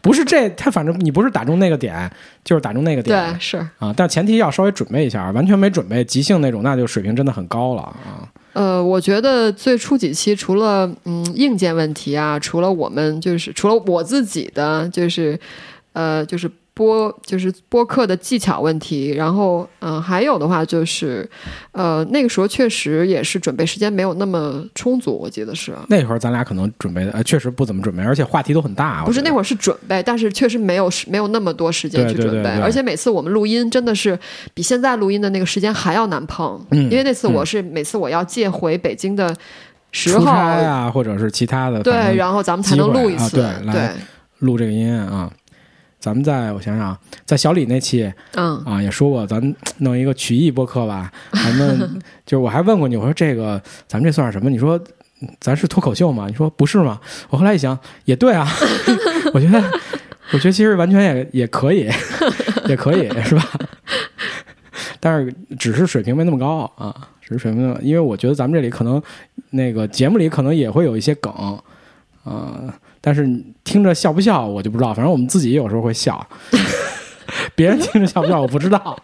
[0.00, 2.10] 不是这，他反正你不是打中那个点，
[2.42, 3.56] 就是打中那个点对是。
[3.78, 3.92] 啊。
[3.96, 8.28] 但前提要稍微准备一下，完全没准备，即兴那种，那就水平真的很高了啊。
[8.54, 15.38] 呃，我觉得最初几期除了嗯硬件问题啊，除了我们就是除了我自己的就是
[15.94, 21.28] 呃就是播就是播客的技巧问题，然后嗯、呃还有的话就是
[21.72, 25.74] 呃那个时候确实也是准备时间没有那么充足，我记得是。
[25.88, 29.04] 那会儿咱俩可能准备的，呃，确实不怎么准备，而且话题都很大。
[29.04, 34.18] 不是那会儿是准备，但是确实没有没有那么多时间去准备，对对对而且每次我们录音真的是
[34.54, 39.34] 比现在录音的那个时间还要难碰，嗯因为那次嗯我是、每次我要借回北京的
[39.90, 43.94] 时出候，或者是其他的，对，然后咱们才能录一次，对来
[44.38, 45.30] 录这个音啊。
[46.02, 49.40] 咱们在我想想，在小李那期嗯啊，也说过，咱
[49.78, 51.12] 弄一个曲艺播客吧。
[51.32, 51.78] 咱们
[52.26, 54.50] 就是我还问过你，我说这个咱们这算是什么？
[54.50, 54.78] 你说
[55.38, 56.26] 咱是脱口秀吗？
[56.26, 57.00] 你说不是吗？
[57.30, 58.48] 我后来一想，也对啊，
[59.32, 59.62] 我觉得，
[60.32, 61.88] 我觉得其实完全也也可以，
[62.66, 63.48] 也可以，是吧？
[64.98, 69.00] 但是只是水平没那么高啊，只是水平因为我觉得咱们这里可能
[69.50, 71.32] 那个节目里可能也会有一些梗，
[72.24, 73.28] 啊、但是
[73.64, 76.24] 听着笑不笑我就不知道，反正我们自己有时候会笑，
[77.54, 78.96] 别人听着笑不笑我不知道，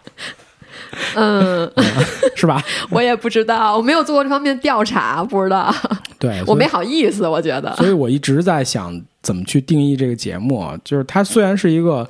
[1.14, 1.70] 嗯，
[2.36, 2.62] 是吧？
[2.90, 5.74] 我也不知道，我没有做过这方面的调查，不知道，
[6.18, 12.08] 对，我没好意思，我觉得，所以我一直在想怎么去定义这个节目，就是它虽然是一个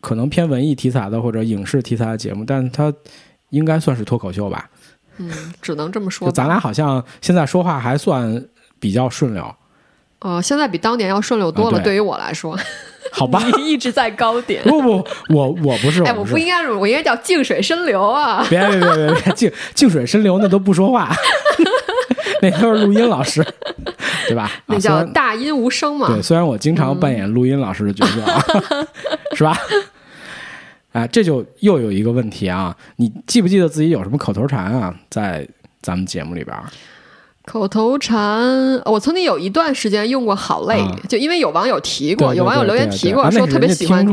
[0.00, 2.92] 可能偏文艺题材的或者影视题材的节目，但它
[3.50, 4.68] 应该算是脱口秀吧？
[5.18, 5.30] 嗯，
[5.62, 8.44] 只能这么说咱俩好像现在说话还算
[8.80, 9.54] 比较顺溜，
[10.24, 12.58] 呃，现在比当年要顺溜多了，啊对对于我来说，
[13.12, 13.42] 好吧？
[13.58, 14.62] 你一直在高点。
[14.64, 18.42] 不不，我我不是，哎，我不应该，我应该叫静水深流啊。
[18.48, 21.14] 别别别别别，静静水深流那都不说话，
[22.40, 23.44] 那都是录音老师，
[24.26, 24.50] 对吧？
[24.64, 26.08] 那叫大音无声嘛。
[26.08, 28.42] 对，虽然我经常扮演录音老师的角色，啊，
[29.36, 29.54] 是吧？
[30.92, 32.74] 哎，这就又有一个问题啊！
[32.96, 34.94] 你记不记得自己有什么口头禅啊？
[35.10, 35.46] 在
[35.82, 36.64] 咱们节目里边儿，
[37.46, 44.04] 口头禅，我曾经有一段时间用过“好累”，啊就因为有网友提过，对对有网友留言提过，说特别喜欢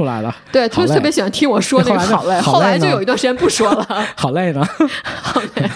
[0.52, 3.88] 对，好累特特别喜欢听我说那个 “好累”，后来就有一段时间不说了。
[4.18, 4.62] 好累呢。
[5.04, 5.70] 好累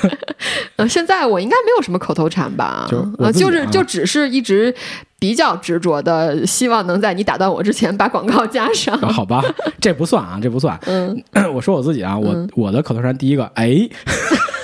[0.76, 2.88] 嗯，现在我应该没有什么口头禅吧？
[3.20, 4.74] 啊就是就只是一直
[5.18, 8.94] 比较执着的，希望能在你打断我之前把广告加上。
[9.00, 9.42] 啊好吧，
[9.80, 10.78] 这不算啊，这不算。
[10.86, 11.24] 嗯，
[11.56, 14.55] 我说我自己啊，我、嗯我的口头禅第一个，哎，我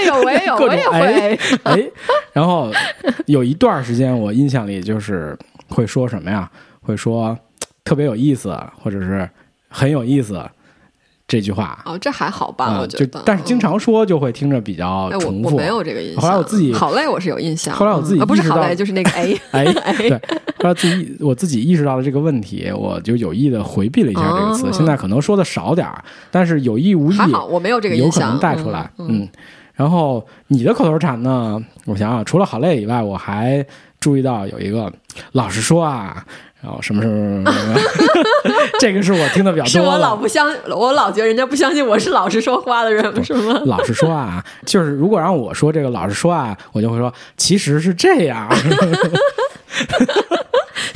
[0.00, 1.38] 也有，我也有，我也会。
[1.64, 1.90] 哎，
[2.32, 2.70] 然后
[3.26, 5.36] 有一段时间我印象里就是
[5.68, 6.50] 会说什么呀？
[6.82, 7.36] 会说
[7.84, 9.28] 特别有意思，或者是
[9.68, 10.42] 很有意思
[11.28, 11.80] 这句话。
[11.84, 12.64] 哦，这还好吧？
[12.64, 15.50] 啊、我觉得，就但是经常说就会听着比较重复。
[15.50, 16.22] 我没有这个印象。
[16.22, 17.74] 后来我自己好累，我是有印象。
[17.74, 20.10] 后来我自己嗯啊不是好累，就是那个哎哎 哎对，
[20.58, 24.66] 后来自己我自己意识到了这个问题，我就有意的回避了一下这个词。
[24.66, 28.22] 哦现在可能说的少点儿，但是有意无意还好，我没有这个有印象。
[28.22, 28.90] 可能带出来。
[28.98, 29.28] 嗯，嗯，
[29.80, 31.58] 然后你的口头禅呢？
[31.86, 33.64] 我想想，除了好累以外，我还
[33.98, 34.92] 注意到有一个，
[35.32, 36.22] 老实说啊，
[36.60, 37.80] 然后什么什么什么什么，
[38.78, 39.70] 这个是我听的比较多。
[39.70, 43.58] 是我老不相，我老觉得人家不相信我是老实说话的人，是吗？
[43.64, 48.46] 老实说啊，就是如果让我说这个老实说啊，我就会说其实是这样。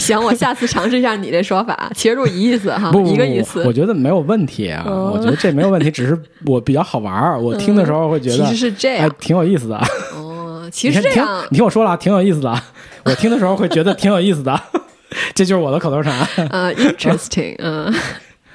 [0.07, 3.73] 行，我下次尝试一下你这说法，其实就一意思哈，不不一个意思我。
[3.73, 9.77] 觉得没有问题啊，嗯我觉得这没有问题，只是我比较好玩儿，我听的时候会觉得其实是这哎样，挺有意思的。
[10.15, 12.63] 哦， 其实这样你听我说了啊，挺有意思的。
[13.05, 14.59] 我听的时候会觉得挺有意思的，
[15.35, 16.19] 这就是我的口头禅，
[16.51, 17.93] 啊， interesting，嗯，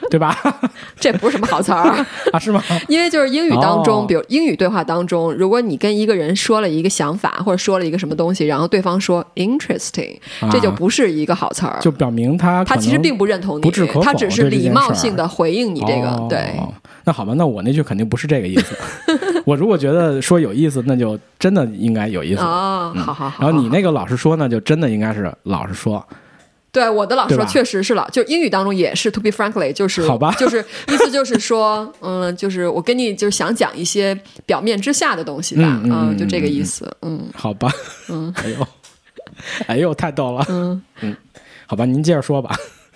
[0.10, 0.36] 对吧？
[1.00, 2.06] 这不是什么好词儿。
[2.32, 2.62] 啊，是吗？
[2.88, 11.78] 因为就是英语当中，哦比如英语对话当中，如果你跟一个人说了一个想法，或者说了一个什么东西，然后对方说 interesting，、啊这就不是一个好词儿。
[11.82, 16.10] 就表明他他其实并不认同你，他只是礼貌性的回应你这个。
[16.10, 16.60] 哦对，
[17.06, 18.76] 那好吧，那我那句肯定不是这个意思。
[19.46, 22.42] 我如果觉得说有意思，那就真的应该有意思。
[22.42, 23.44] 哦，好好好。
[23.44, 26.06] 嗯然后你那个老实说呢，就真的应该是老实说。
[26.72, 30.32] 对我的老师说，确实是老，就英语当中也是 to be frankly，就是好吧。
[30.40, 37.28] 就是意思就是说，嗯，就是我跟你就是想讲一些表面之下的东西吧，嗯嗯嗯就这个意思，嗯。
[37.34, 37.72] 好吧，
[38.10, 38.68] 嗯， 哎呦，
[39.68, 40.82] 哎呦，太逗了，嗯。
[41.02, 41.16] 嗯，
[41.66, 42.56] 好吧，您接着说吧，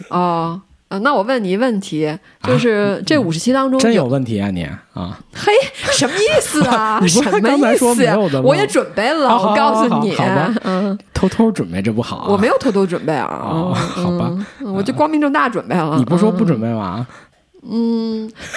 [0.09, 0.61] 哦。
[0.93, 5.17] 呃那我问你一问题，就是这五十期当中啊真有问题啊你啊？
[5.33, 5.51] 嘿，
[5.91, 6.99] 什么意思啊？
[7.01, 12.25] 你不是什么刚才说意思呀没有的吗我也准备了，我告诉你好好好吧，嗯， 偷偷准备这不好啊？
[12.29, 15.95] 我没有偷偷准备啊，哦嗯好吧嗯我就光明正大准备了。
[15.97, 17.07] 你不说不嗯准备吗？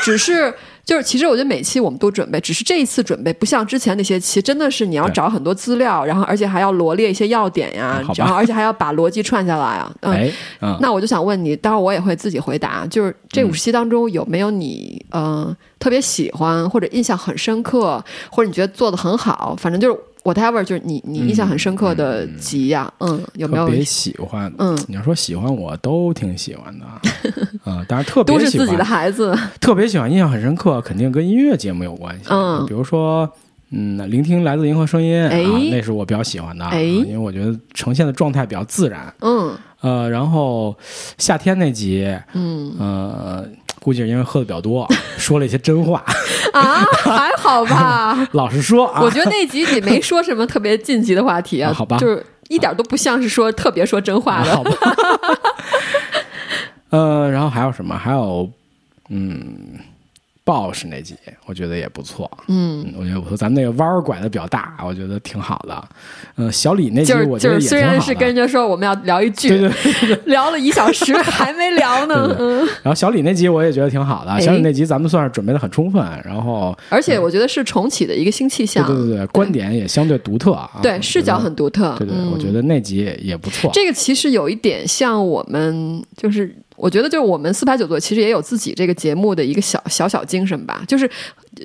[0.02, 0.52] 只是
[0.86, 9.92] 就是，其实我觉得每期我们都准备，只是这一次准备不像之前那些期，真的是你要找很多资料，然后而且还要罗列一些要点呀然后而且还要把逻辑串下来啊。
[10.02, 23.72] 嗯，哎，嗯，那我就想问你，待会儿我也会自己回答，就是这嗯五十期当中有没有你呃特别喜欢或者印象很深刻，或者你觉得做的很好，反正就是 whatever，就是你你印象很深刻的集呀、嗯，有没有特？
[23.72, 26.84] 别喜欢，嗯，你要说喜欢我都挺喜欢的，
[27.70, 33.30] 啊，但是特别喜都是自己的欢，孩子，特别喜欢，印象很深刻，肯定跟音乐节目有关系，嗯比如说。
[33.70, 39.12] 嗯，聆听来自银河声音、哎啊，那是我比较喜欢的，啊哎因为我觉得呈现的状态比较自然。
[39.22, 40.74] 嗯呃，然后
[41.18, 43.44] 夏天那集，嗯呃，
[43.86, 44.84] 估计是因为喝的比较多，
[45.16, 46.04] 说了一些真话。
[46.52, 48.26] 啊，还好吧。
[48.34, 54.50] 老实说啊，我觉得那集你没说什么特别晋级的话题啊， 啊好吧就是一点都不像是说特别说真话的。
[54.56, 54.72] 好吧。
[56.90, 57.96] 呃，然后还有什么？
[57.96, 58.50] 还有，
[59.08, 59.78] 嗯
[60.46, 62.30] ，Bosch 那集，我觉得也不错。
[62.48, 63.36] 嗯，嗯，我觉得我说。
[63.36, 65.84] 咱们那个弯儿拐的比较大，我觉得挺好的。
[66.36, 67.80] 呃，小李那集我觉得也就是，虽。
[67.80, 72.58] 然是跟人家说我们要聊一句，对对聊了一小时 还没聊呢，对对嗯。
[72.82, 74.30] 然后小李那集我也觉得挺好的。
[74.30, 80.70] 哎小李那集咱们算是准备的很充分，然后而且我觉得是重启的一个新气对象，对对对，观点也相对独特啊。
[80.82, 81.94] 对视角很独特。
[81.98, 83.70] 对对，嗯我觉得那集也也不错。
[83.74, 91.10] 这个其实有一点像我们，就是我觉得就是我们四排九座其实也有自己这个节目的一个小小小精神吧，就是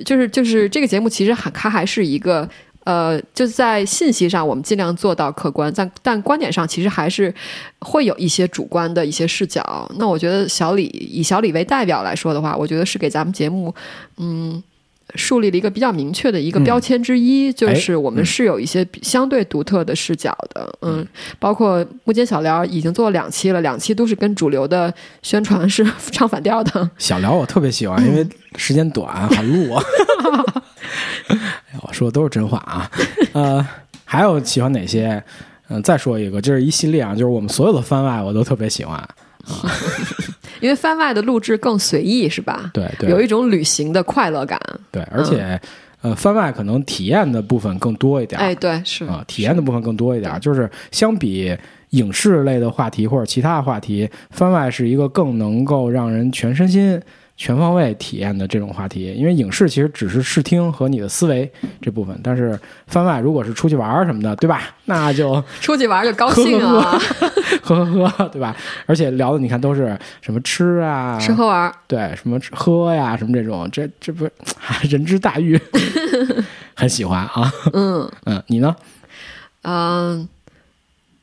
[0.05, 2.49] 就是就是这个节目其实还它还是一个。
[2.83, 7.31] 呃，就在信息上，我们尽量做到客观，但但观点上其实还是
[7.77, 9.87] 会有一些主观的一些视角。
[9.99, 13.71] 那我觉得小李以小李为代表来说的话，我觉得是给咱们节目，
[14.17, 14.61] 嗯，
[15.15, 21.05] 树立了一个比较明确的一个标签之一，就是我们是有一些比相对独特的视角的，嗯，
[21.39, 26.89] 包括木间小聊已经做了两期了，两期都是跟主流的宣传是 唱反调的。
[26.97, 29.69] 小聊我特别喜欢，因为时间短好录。
[31.81, 32.89] 我说的都是真话啊。
[33.33, 33.65] 呃，
[34.05, 35.21] 还有喜欢哪些？
[35.73, 39.01] 嗯、再说一个，这是一系列啊，就是我们所有的番外我都特别喜欢。
[40.61, 42.69] 因为番外的录制更随意，是吧？
[42.73, 44.59] 对对有一种旅行的快乐感。
[44.91, 45.59] 对，而且、
[46.01, 48.39] 呃，番外可能体验的部分更多一点。
[48.39, 51.57] 哎，对，是啊，体验的部分更多一点，就是相比
[51.91, 57.01] 影视类的话题或者其他的话题，番外是一个更能够让人全身心、
[57.41, 59.11] 全方位体验的这种话题。
[59.17, 61.51] 因为影视其实只是视听和你的思维
[61.81, 64.61] 这部分，但是番外如果是出去玩儿什么的，对吧？
[64.85, 66.99] 那就出去玩就高兴啊，
[67.63, 68.55] 喝喝喝，对吧？
[68.85, 71.73] 而且聊的你看都是什么吃啊，吃喝玩。
[71.87, 74.29] 对，什么吃喝呀，什么这种，这这不
[74.87, 75.59] 人之大欲，
[76.75, 77.51] 很喜欢啊。
[77.73, 78.75] 嗯嗯，你呢？
[79.63, 80.27] 嗯、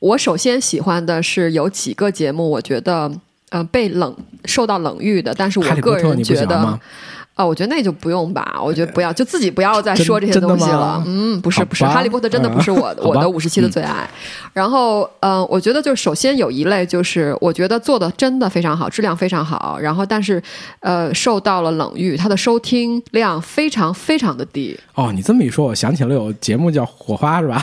[0.01, 3.13] 我首先喜欢的是有几个节目，我觉得
[3.51, 6.79] 呃被冷受到冷遇的，但是我个人觉得
[7.39, 7.45] 喜欢吗？
[7.45, 11.03] 啊、我觉得那就不用吧，我觉得不要，就自己不要再说这些东西了。
[11.07, 14.09] 嗯，不是不是，哈利波特真的不是我、我的五十七的最爱。
[14.53, 20.43] 然后，嗯、我觉得就是首先有一类就是我觉得做的真的非常好，质量非常好，然后但是
[20.81, 27.63] 呃受到了冷遇，它的收听量非常非常的低，哦，你这么一说，我想起了有节目叫《火花》，是吧？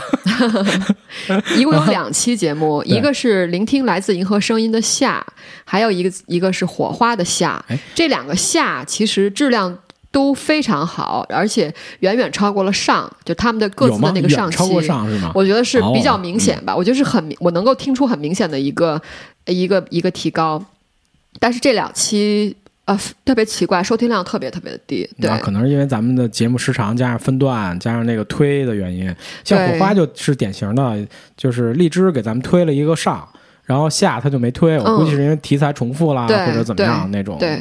[1.56, 5.24] 一共有两期节目，一个是聆听来自银河声音的夏，
[5.64, 7.78] 还有一个一个是火花的夏哎。
[7.94, 9.65] 这两个夏其实质量
[10.16, 13.90] 都非常好，而且远远超过了上，就他们的各？
[13.90, 14.56] 自的那个上期。
[14.56, 15.30] 超过上是吗？
[15.34, 18.98] 我觉得是比较哦明显吧，我觉得是很明，我能够听出很明显的一个
[19.44, 20.64] 一个一个提高，
[21.38, 22.56] 但是这两期
[22.86, 25.06] 呃特别奇怪，收听量特别特别的低。
[25.20, 29.14] 对那，可能是因为咱们的节目时长加上分段加上那个推的原因，
[29.44, 31.06] 像火花就是典型的，
[31.36, 33.28] 就是荔枝给咱们推了一个上，
[33.64, 37.58] 然后下他就没推，我嗯估计是因为题材重复啦，对或者怎么样那种，对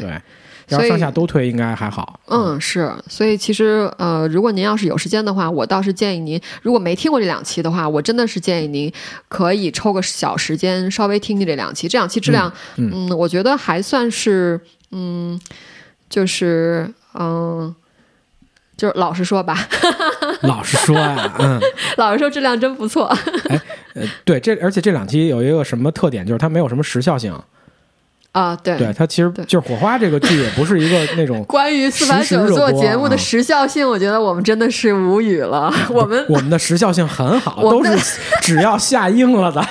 [0.68, 8.92] 所以是上下都推应该还好，嗯，是，所以其实呃，如果您要是有时间的话，我倒是建议您，如果没听过这两期的话，我真的是建议您
[9.28, 11.88] 可以抽个小时间稍微听听这两期。
[11.88, 14.60] 这两期质量，嗯嗯我觉得还算是，
[14.92, 15.40] 嗯，
[16.10, 17.76] 就是嗯。
[18.78, 19.58] 就是老实说吧，
[20.44, 21.58] 老实说啊，嗯，
[21.96, 23.06] 老实说质量真不错。
[23.96, 27.34] 呃，对，这而且这两期有一个什么特点，就是它没有什么时效性，
[28.36, 28.78] 啊，对。
[28.78, 35.74] 对，它其实就是火花这个剧也不是一个那种关于四百九做节目的啊时效性，我觉得我们真的是无语了。
[35.90, 37.98] 我们我们的时效性很好，都是
[38.44, 39.66] 只要下映了的，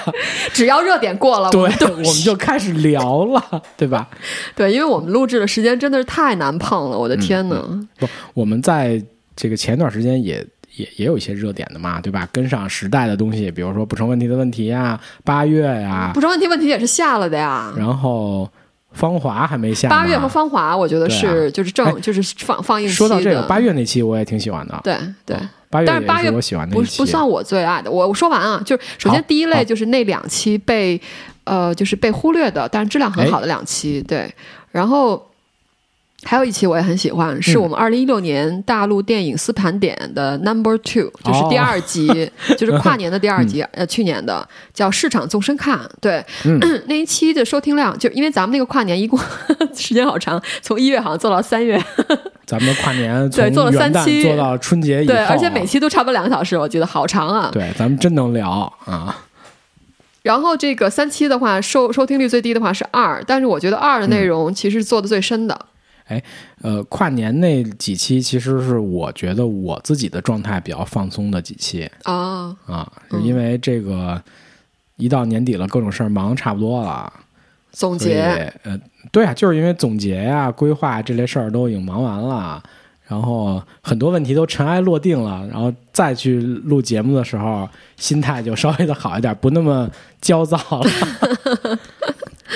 [0.55, 4.09] 只要热点过了，对，我们都我们就开始聊了，对吧？
[4.57, 7.63] 对，因为我们录制的时间真的是太难碰了，我的天呐！
[7.99, 9.03] 不，我们在
[9.37, 10.43] 这个前段时间也
[10.77, 12.29] 也也有一些热点的嘛，对吧？
[12.33, 17.73] 跟上时代的东西，比如说不成问题的问题呀，八月呀，不成问题问题也是下了的呀。
[17.77, 18.51] 然后
[18.93, 19.89] 芳华还没下。
[19.89, 24.81] 八月和芳华，我觉得对是、就是正、哎就是放放映期说到这个的八月那期，我也挺喜欢的。
[24.83, 25.37] 对对，
[25.71, 27.91] 八月但是八月我喜欢的不不算我最爱的。
[27.91, 31.01] 我我说完啊，就是首先第一类就是那两期被
[31.45, 34.33] 呃就是被忽略的，但是质量很好的两期，对，
[34.73, 35.31] 然后。
[36.25, 45.79] 还有一期我也很喜欢，是嗯我们二零一六年大陆电影丝盘点的 Number Two，就是第二集， 就是跨年的第二集，呃，去年的叫市场纵深看。
[46.01, 46.59] 对，嗯
[46.89, 49.19] 那一期的收听量，就因为咱们那个跨年一共
[49.75, 51.81] 时间好长，从一月好像做到三月，
[52.47, 57.51] 咱们跨年 从对做了三期做到春节以后对，啊，而且每期都差不多两个小时，我觉得好长啊。
[57.53, 59.15] 对，咱们真能聊啊。
[60.23, 65.67] 然后这个三期的话，收收听率最低的话是二，但是我觉得二的内容其实做的最深的。
[66.61, 74.23] 呃，跨年那几期其实是我觉得我自己的状态比较放松的几期哦，啊，嗯因为这个
[74.97, 77.13] 一到年底了，各种事儿忙差不多了，
[77.73, 78.79] 总结，呃，
[79.11, 82.63] 对啊，就是因为总结呀、规划这类事儿都已经忙完了，
[83.09, 89.91] 然后很多问题都尘埃落定了，然后再去录节目的时候，心态就稍微的好一点，不那么
[90.21, 90.91] 焦躁了。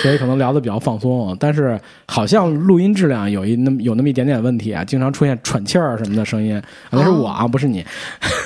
[0.03, 7.85] 所以可能聊的比较放松，但是好像录音质量有一那么有那么一点点问题啊，经常出现喘气儿什么的声音，啊那是我啊，不是你。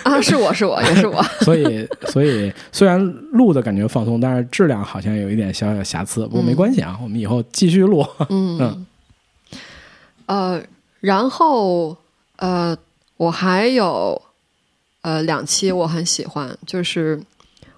[0.04, 3.00] 啊，是我是我也是我，所以所以虽然
[3.32, 8.04] 录的感觉放松，但是质量好像有一点小小瑕疵，不过没关系啊，我们以后继续录。
[8.28, 8.86] 嗯，
[10.26, 10.62] 呃，
[11.00, 11.96] 然后
[12.36, 12.76] 呃，
[13.16, 14.20] 我还有
[15.02, 17.20] 呃两期我很喜欢，就是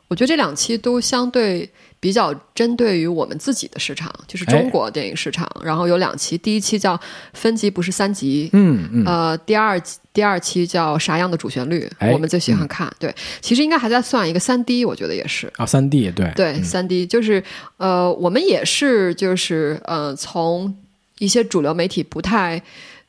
[0.09, 1.69] 我觉得这两期都相对
[2.05, 5.51] 比较针对于我们自己的市场，就是中国电影市场。
[5.65, 7.01] 然后有两期，第一期叫
[7.33, 9.81] 分级不是三级，嗯嗯，呃，第二
[10.13, 12.93] 第二期叫啥样的主旋律，哎我们最喜欢看。
[12.99, 15.51] 对，其实应该还在算一个三 D，我觉得也是。
[15.57, 17.43] 啊，三 D 对对，三 D 就是
[17.79, 20.77] 呃，我们也是就是呃，从
[21.21, 22.63] 一些主流媒体不太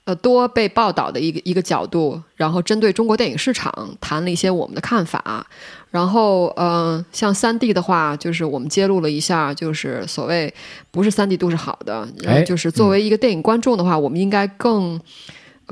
[0.05, 5.45] 呃多被报道的一个一个角度，然后针对中国电影市场谈了一些我们的看法。
[5.91, 10.53] 然后呃，像三 D 的话，就是我们揭露了一下，就是所谓
[10.91, 14.99] 不是三 D 都是好的，哎就是作为一个电影观众的话，我们应该更。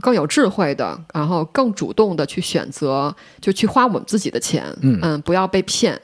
[0.01, 6.01] 更有智慧的，然后更主动的去选择，就去花我们自己的钱，嗯不要被骗。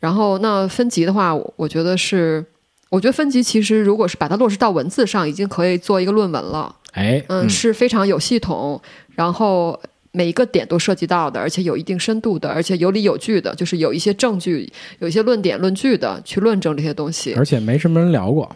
[0.00, 2.44] 然后那分级的话，我我觉得是，
[2.90, 6.74] 我觉得分级其实如果是把它落实到文字上，已经可以做一个论文了。
[6.92, 8.80] 哎，嗯，是非常有系统，
[9.14, 9.80] 然后
[10.12, 18.50] 每一个点都涉及到的，而且有一定深度的，而且有理有据的，就是有一些证据、有一些论点、论据的去论证这些东西，而且没什么人聊过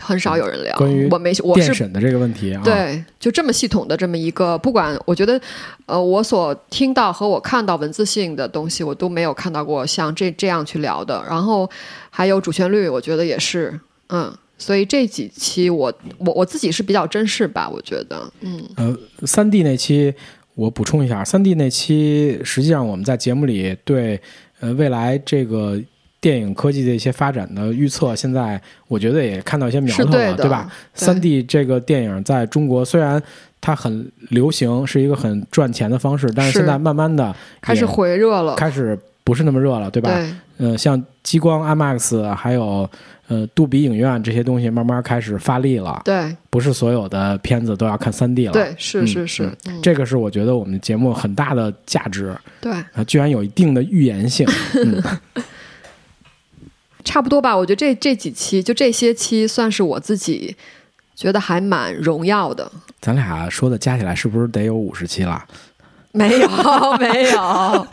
[0.00, 0.76] 很少有人聊。
[0.76, 5.40] 关于我没，我是电审的这个问题啊。，对，就这么系统的这么一个，不管我觉得，
[5.86, 11.24] 呃，我所听到和我看到文字性的东西，我都没有看到过像这这样去聊的。
[11.28, 11.68] 然后
[12.10, 20.12] 还有主旋律，我觉得也是，嗯，所以这几期我我我自己是比较珍视吧，我觉得，嗯呃，三 D 那期
[20.54, 24.20] 我补充一下，三 D 那期实际上我们在节目里对
[24.60, 25.80] 呃未来这个。
[26.20, 30.68] 电影科技的一些发展的预测，现在我觉得也看到一些苗头了，是对吧？
[30.92, 33.22] 三 D 这个电影在中国虽然
[33.60, 40.10] 它很流行，是一个很赚钱的方式，但是是现在慢慢的开始回热了，开始不是那么热了，对吧？
[40.10, 42.90] 对嗯、像激光 IMAX 还有
[43.28, 48.52] 呃杜比影院这些东西慢慢开始发力了，对不是所有的片子都要看三 D 了。
[48.52, 54.46] 对，是嗯是是嗯，嗯这个是我觉得我们节目很大的价值对，啊，居然有一定的预言性。
[54.74, 55.02] 嗯，
[57.04, 57.56] 差不多吧。
[57.56, 60.56] 我觉得这这几期就这些期，算是我自己
[61.14, 62.70] 觉得还蛮荣耀的。
[63.00, 65.44] 咱俩说的加起来是不是得有五十期了？
[66.12, 66.48] 没有，
[66.98, 67.86] 没有，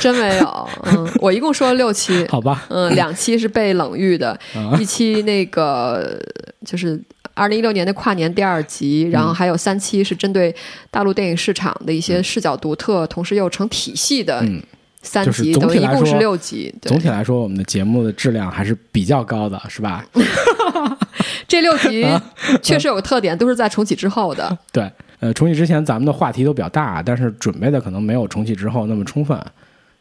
[0.00, 0.68] 真没有。
[0.86, 2.64] 嗯，我一共说了六期，好吧。
[2.68, 6.18] 嗯，两期是被冷遇的，啊一期那个
[6.64, 7.00] 就是
[7.34, 10.54] 二零一六年的跨年第二集，然后还有三期是针对
[10.90, 14.62] 大陆电影市场的一些视角独特，同时又成体系的嗯，
[15.02, 16.74] 三就是集，总体来等于一共是六集。
[16.82, 20.04] 总，体来说，我们的节目的质量还是比较高的，是吧？
[21.48, 22.22] 这六集啊
[22.62, 24.56] 确实有个特点，都是在重启之后的。
[24.72, 24.90] 对，
[25.20, 29.38] 呃，重启之前咱们的话题都比较大，但是准备的可能没有重启之后那么充分，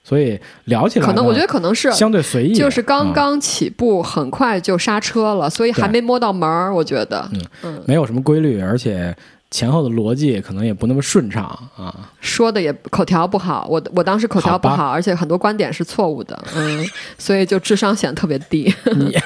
[0.04, 6.74] 所以聊起来可能我觉得可能是相对随意，就是刚嗯刚起步，很快就刹车了，所以还没摸到门儿。
[6.74, 9.14] 我觉得，嗯嗯没有什么规律，而且
[9.52, 11.44] 前后的逻辑可能也不那么顺畅
[11.76, 11.94] 啊。
[12.22, 16.86] 说的也口条不好，我我当时口条不好好，而且很多观点是错误的，嗯，
[17.18, 18.74] 所以就智商显得特别低。
[18.96, 19.18] 你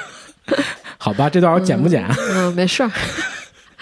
[0.98, 2.04] 好吧，这段我剪不剪？
[2.34, 2.90] 嗯，没事儿。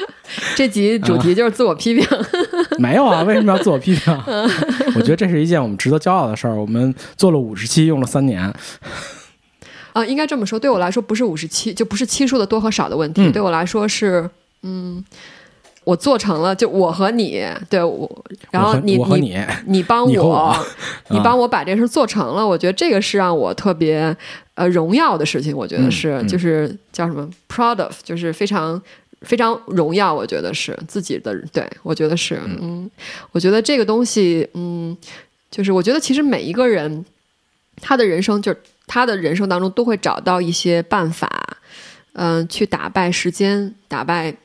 [0.55, 2.05] 这集主题就是自我批评，
[2.79, 4.13] 没有啊，为什么要自我批评？
[4.95, 6.55] 我觉得这是一件我们值得骄傲的事儿。
[6.55, 8.53] 我们做了五十期，用了三年，
[9.93, 13.31] 啊，应该这么说，对我来说不是五十七，就不是期数的多和少的问题，嗯。
[13.31, 14.29] 对我来说是，
[14.63, 15.03] 嗯，
[15.83, 20.29] 我做成了，就我和你，对我，然后你你你，你帮你我。
[20.29, 20.65] 我，
[21.09, 24.15] 你帮我把这事做成了，我觉得这个是让我特别
[24.53, 28.81] 呃荣耀的事情，我觉得是，就是叫什么 proud of，就是非常
[29.21, 32.89] 非常荣耀，我觉得是自己的，对我觉得是，嗯
[33.31, 34.97] 我觉得这个东西，嗯，
[35.49, 37.05] 就是我觉得其实每一个人
[37.81, 41.57] 他的人生，就是他的人生当中都会找到一些办法，
[42.13, 44.35] 嗯、去打败时间，打败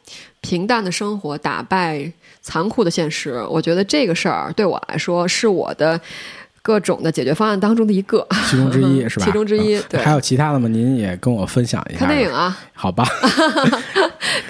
[0.40, 2.12] 平淡的生活，打败
[2.42, 3.42] 残酷的现实。
[3.48, 6.00] 我觉得这个事儿对我来说是我的
[6.66, 8.26] 各种的解决方案当中的一个。
[8.50, 9.24] 其中之一 是吧？
[9.26, 10.66] 其中之一嗯对还有其他的吗？
[10.66, 12.00] 您也跟我分享一下。
[12.00, 13.06] 看电影，啊， 好吧？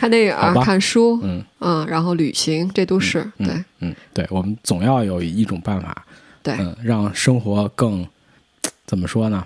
[0.01, 1.21] 看电影啊，看书，
[1.61, 6.07] 嗯然后旅行，这都是、嗯对嗯，对，我们总要有一种办法，
[6.43, 6.55] 对。
[6.59, 8.07] 嗯，让生活更
[8.87, 9.45] 怎么说呢？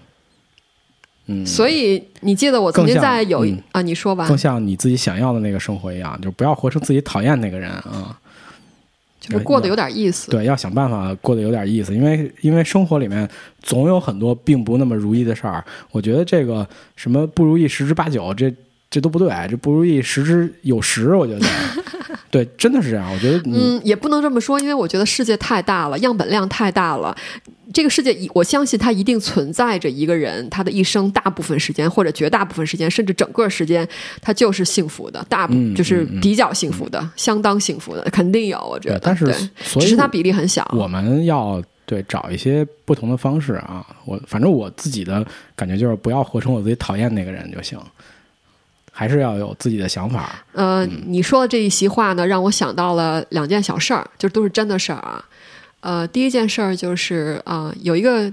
[1.27, 8.17] 嗯，所以你记得我曾经在有、嗯啊，你说吧更，像你自己想要的那个生活一样，就不要活成自己讨厌那个人啊。
[9.21, 10.31] 就是过得有点意思。
[10.31, 13.29] 对，要想办法过得有点意思，因为因为生活里面
[13.63, 15.63] 总有很多并不那么如意的事儿。
[15.91, 16.67] 我觉得这个
[16.97, 18.53] 什么不如意十之八九，这
[18.89, 21.47] 这都不对，这不如意十之有十，我觉得
[22.31, 23.13] 对，真的是这样。
[23.13, 27.15] 我觉得你、嗯，也不能这么说，因为我觉得世界太大了，样本量太大了。
[27.73, 33.89] 这个世界，我相信它一定存在着一个人，他的一生大部分时间，或者绝大部分时间，甚至整个时间，
[34.21, 35.47] 他就是幸福的，大
[35.77, 38.59] 就是嗯嗯比较幸福的，相当幸福的，肯定有。
[38.59, 40.69] 我觉得，但是对所以只是它比例很小。
[40.77, 43.87] 我们要对找一些不同的方式啊。
[44.05, 47.79] 我反正我自己的感觉就是不要活成我自己讨厌那个人就行，
[48.91, 50.45] 还是要有自己的想法。
[50.53, 55.25] 呃，你说的这一席话呢，让我想到了两件小事儿，就都是真的事儿啊。
[55.81, 58.33] 呃，第一件事儿就是啊、呃有一个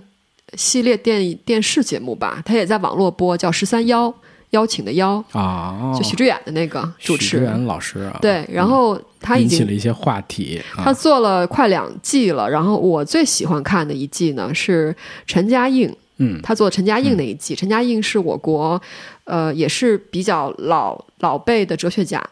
[0.53, 4.07] 系列电电视节目吧，它也在网络播，叫《十三邀》，
[4.51, 14.95] 邀请的邀，啊，就许知远的那个主许持老师啊，对，然后他已引起经了一些话题他啊，做了快两季了，然后我最喜欢看的一季呢是
[15.25, 17.53] 陈嘉映，嗯他做陈嘉映那一季。
[17.53, 18.81] 陈嘉映是我国
[19.25, 22.23] 呃也是比较老老辈的哲学家，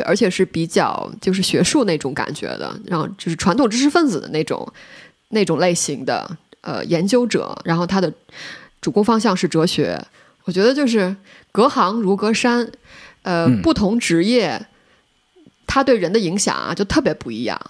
[0.00, 4.66] 对，而且是比较就是学术那种感觉的，然后就是传统知识分子的那种
[5.28, 6.30] 那种类型的
[6.62, 8.12] 呃研究者，然后他的
[8.80, 10.00] 主攻方向是哲学。
[10.44, 11.14] 我觉得就是
[11.52, 12.66] 隔行如隔山，
[13.22, 14.66] 呃，嗯不同职业
[15.66, 17.60] 他对人的影响啊就特别不一样。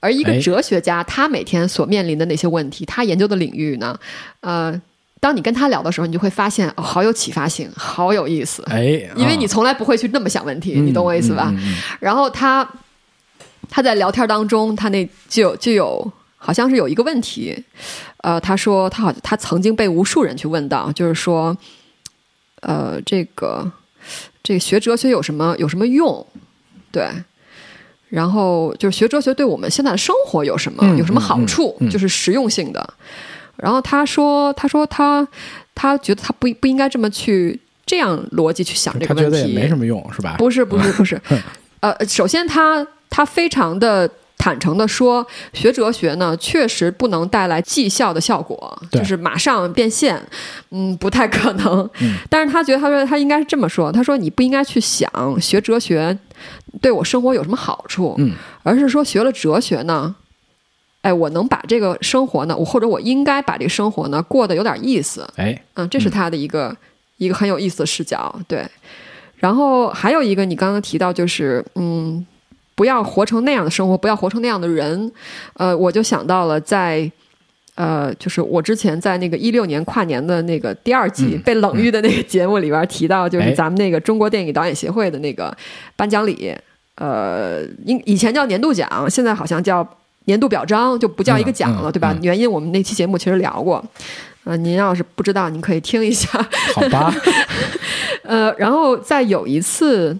[0.00, 3.96] 而一个哎哲学家，他每天所面临的那些问题，他研究的领域呢，
[4.40, 4.82] 呃，
[5.22, 8.60] 当你跟他聊的时候，你就会发现，哦，好有启发性，好有意思。
[8.66, 11.46] 哎，因为你啊从来不会去那么想问题，你懂我意思吧？
[11.52, 12.68] 嗯嗯嗯然后他
[13.70, 17.56] 他在聊天当中，他那就有就有好像是有一个问题，
[18.16, 21.56] 呃，他说他好他曾经被无数人去问到，就是说，
[22.62, 23.70] 呃，这个
[24.42, 26.26] 这个学哲学有什么有什么用？
[26.90, 27.08] 对。
[28.08, 31.74] 然后就是学哲学对我们现在的生活有什么、嗯有什么好处？
[31.90, 32.94] 就是实用性的。
[33.56, 35.26] 然后他说，他说他
[35.74, 39.30] 他觉得他不不应该这么去这样逻辑去想这个问题。
[39.30, 40.36] 觉得也没什么用，是吧？
[40.38, 41.20] 不是不是不是，
[41.80, 50.20] 呃，首先他他非常的坦诚的说，学哲学呢确实不能带来绩效的效果，就是马上变现，
[50.70, 51.88] 嗯，不太可能。
[52.00, 55.08] 嗯但是他觉得他说他应该是这么说，他说你不应该去想
[55.40, 56.16] 学哲学
[56.80, 58.32] 对我生活有什么好处，嗯
[58.64, 60.14] 而是说学了哲学呢。
[61.02, 66.76] 哎，我能把这个生活呢，我或者我应该把这个生活呢过得有点意思，哎，嗯，这是他的一个
[67.18, 68.34] 一个很有意思的视角。
[68.48, 68.66] 对，
[69.36, 72.26] 然后还有一个你刚刚提到就是嗯。
[72.74, 75.12] 不要活成那样的生活，不要活成那样的人。
[75.54, 77.08] 呃，我就想到了在，
[77.74, 85.54] 呃，就是我之前在那个一六年跨年的那个第二季被冷遇的那个节目里边提到，就是咱们那个中国电影导演协会的那个
[85.94, 86.56] 颁奖礼，
[86.96, 89.86] 呃，应以前叫年度奖，现在好像叫
[90.24, 92.16] 年度表彰，就不叫一个奖了，对吧？
[92.22, 93.84] 原因我们那期节目其实聊过。
[94.44, 96.28] 呃，您要是不知道，您可以听一下。
[96.74, 97.14] 好吧。
[98.24, 100.18] 呃，然后在有一次。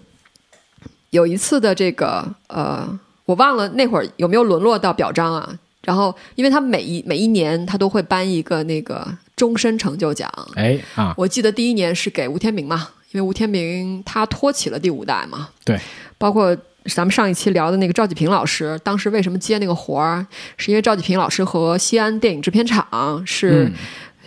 [1.10, 2.88] 有一次的这个呃，
[3.26, 5.46] 我忘了那会儿有没有沦落到表彰啊？
[5.82, 10.26] 然后，因为他每一每一年他都会颁一个那个终身成就奖。
[10.54, 11.12] 哎啊！
[11.18, 15.50] 我记得第一年是给吴天明嘛，因为吴天明他托起了第五代嘛。
[15.66, 15.78] 对。
[16.16, 20.26] 包括咱们上一期聊的那个赵继平老师，当时为什么接那个活儿？
[20.56, 23.70] 是因为赵继平老师和西安电影制片厂是。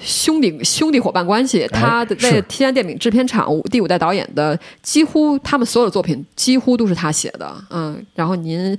[0.01, 8.77] 兄弟兄弟伙伴关系，他的在西安电影制片厂第五代导演的几乎他们所有的作品几乎都是他写的，嗯，然后您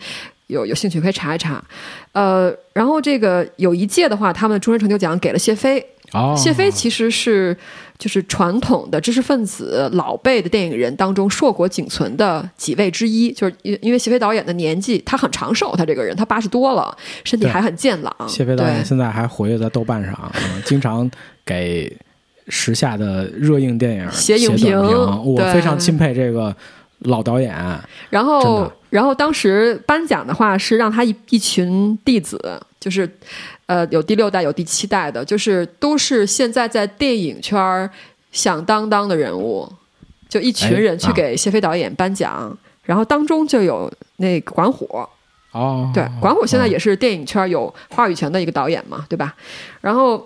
[0.48, 1.64] 有有兴趣可以查一查，
[2.12, 5.82] 呃，然后这个有一届的话，他们终身成就奖给了谢飞，
[6.36, 7.56] 谢飞其实是。
[7.98, 16.94] 就是传统的知识分子老辈的电影人当中硕果仅存的几位之一，就是因因为谢飞导演的年纪，他很长寿，他这个人他八十多了，
[17.24, 18.14] 身体还很健朗。
[18.28, 20.30] 谢飞导演现在还活跃在豆瓣上，
[20.66, 21.10] 经常
[21.42, 21.90] 给
[22.48, 24.76] 时下的热映电影写影评。
[25.24, 26.54] 我非常钦佩这个
[26.98, 27.56] 老导演。
[28.10, 33.10] 然后，然后当时颁奖的话是让他一一群弟子，就是。
[33.66, 37.90] 呃，有第六代，有第七代的，就是都是现在在电影圈
[38.30, 39.68] 响当当的人物，
[40.28, 44.88] 就一群人去给谢飞导演颁奖，然后当中就有那个管虎，
[45.50, 49.34] 哦，对，管虎现在也是电影圈有话语权的一个导演嘛，对吧？
[49.80, 50.24] 然后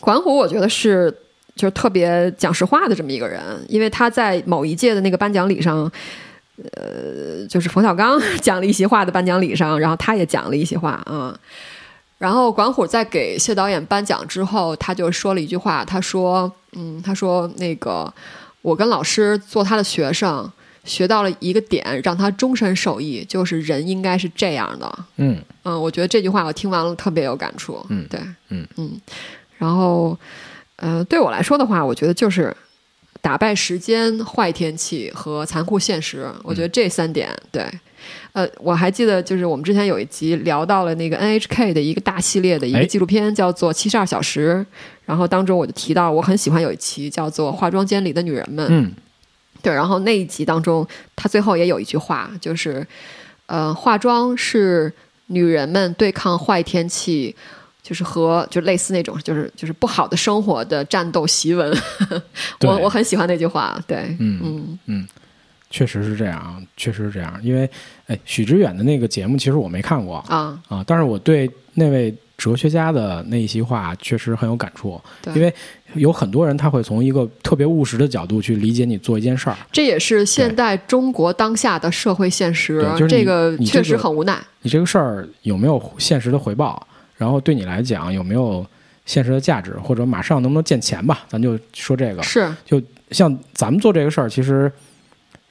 [0.00, 1.14] 管虎，我觉得是
[1.54, 5.90] 就是特别讲实话的这么一个人，因为他在某一届的那个颁奖礼上，
[6.72, 11.38] 呃，就是冯小刚 讲了一席话的颁奖礼上，然后他也讲了一席话啊。
[12.18, 18.12] 然后管虎在给谢导演颁奖之后，他就说了一句话，他说：“嗯，他说那个
[18.62, 20.50] 我跟老师做他的学生，
[20.84, 27.84] 学到了一个点，让他终身受益，就是人应该是这样的。”嗯嗯，我觉得这句话我听完了特别有感触。
[27.90, 28.98] 嗯，对，嗯嗯。
[29.58, 30.18] 然后，
[30.76, 32.56] 呃，对我来说的话，我觉得就是
[33.20, 36.30] 打败时间、坏天气和残酷现实。
[36.42, 37.66] 我觉得这三点，对。
[38.32, 44.64] 呃，我还记得，就是我们之前有一集聊到了那个 NHK 的一个大系列的一个纪录片，叫做《七十二小时》。
[45.04, 48.64] 然后当中我就提到，我很喜欢有一期叫做《化妆间里的女人们》。
[48.70, 48.92] 嗯，
[49.62, 49.72] 对。
[49.72, 52.86] 然后那一集当中，他最后也有一句话，就是
[53.46, 54.92] 呃，化妆是
[55.26, 57.34] 女人们对抗坏天气，
[57.82, 61.72] 就是和就类似那种就是就是不好的生活的战斗檄文。
[62.62, 63.80] 我我很喜欢那句话。
[63.86, 65.08] 对，嗯嗯嗯。
[65.76, 67.38] 确实是这样，确实是这样。
[67.42, 67.68] 因为，
[68.06, 74.98] 哎，许知远的那个节目，其实我没看过啊啊，但是我对那位哲学家的那一席话确实很有感触。
[75.34, 75.52] 因为
[75.92, 82.80] 有很多人他会从一个特别务实的角度去理解你做一件事儿，这也是现代中国当下的社会现实。
[82.96, 84.42] 就是这个确实很无奈。
[84.62, 86.86] 你这个事儿有没有现实的回报？
[87.18, 88.66] 然后对你来讲有没有
[89.04, 89.72] 现实的价值？
[89.72, 91.26] 或者马上能不能见钱吧？
[91.28, 92.22] 咱就说这个。
[92.22, 94.72] 是，就像咱们做这个事儿，其实。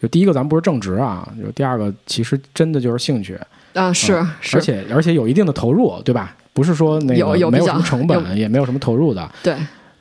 [0.02, 3.39] 就第一个，咱们不是正职啊；就第二个，其实真的就是兴趣
[3.74, 4.14] 啊，是，
[4.54, 6.36] 而且而且有一定的投入，对吧？
[6.54, 9.30] 不是说那个没有什么成本，也没有什么投入的。
[9.43, 9.56] 对，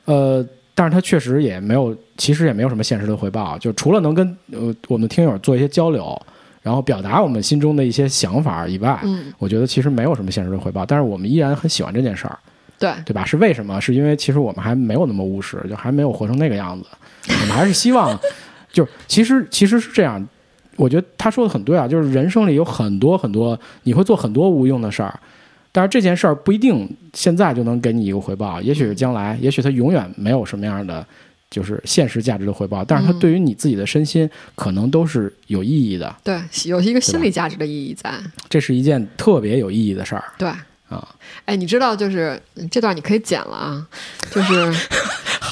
[0.05, 3.57] 呃，但是它确实也没有，其实也没有什么现实的回报。
[3.57, 6.17] 就除了能跟呃我们听友做一些交流，
[6.61, 10.85] 然后表达我们心中的一些想法以外，嗯，我觉得其实没有什么现实的回报。
[10.85, 12.39] 但是我们依然很喜欢这件事儿，
[12.79, 13.25] 对，对吧？
[13.25, 13.81] 是为什么？
[13.81, 16.87] 是因为其实我们还没有那么务实，就还没有活成那个样子。
[17.27, 18.17] 我们还是希望，
[18.75, 20.23] 就其实其实是这样。
[20.75, 25.17] 我觉得他说的很对啊，就是人生里有很多很多，你会做很多无用的事儿，
[25.71, 31.07] 但是这件事儿不一定现在就能给你一个回报，也许是将来，也许它永远没有什么样的
[31.49, 36.13] 就是现实价值的回报，但是它对于你自己的身心可能都是有意义的。
[36.25, 38.11] 对，有一个心理价值的意义在。
[38.49, 40.25] 这是一件特别有意义的事儿。
[40.37, 40.49] 对。
[40.87, 41.03] 啊，
[41.45, 43.87] 哎，你知道，就是这段你可以剪了啊，
[44.29, 44.71] 就是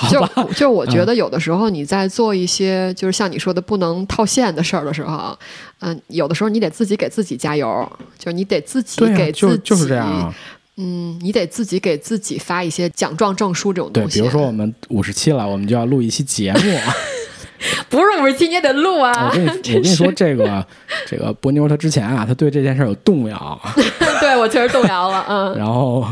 [0.09, 5.37] 就就我觉得有的时候你在做一些就是像你说的不能套现的事儿的时候，
[5.79, 10.33] 嗯，有的时候你得自己给自己加油，就是你得自己给自己，就是这样，
[10.77, 14.19] 嗯，你得自己给自己发一些奖状、证书这种东西。
[14.19, 16.59] 对，比如说我们五十七了，我们就要录一期节目。
[17.89, 19.13] 不是五十七你也得录啊！
[19.31, 20.65] 我跟你我跟你说，这个
[21.07, 23.61] 这个波妞她之前啊，她对这件事有动摇。
[24.19, 25.57] 对我确实动摇了，嗯。
[25.57, 26.05] 然后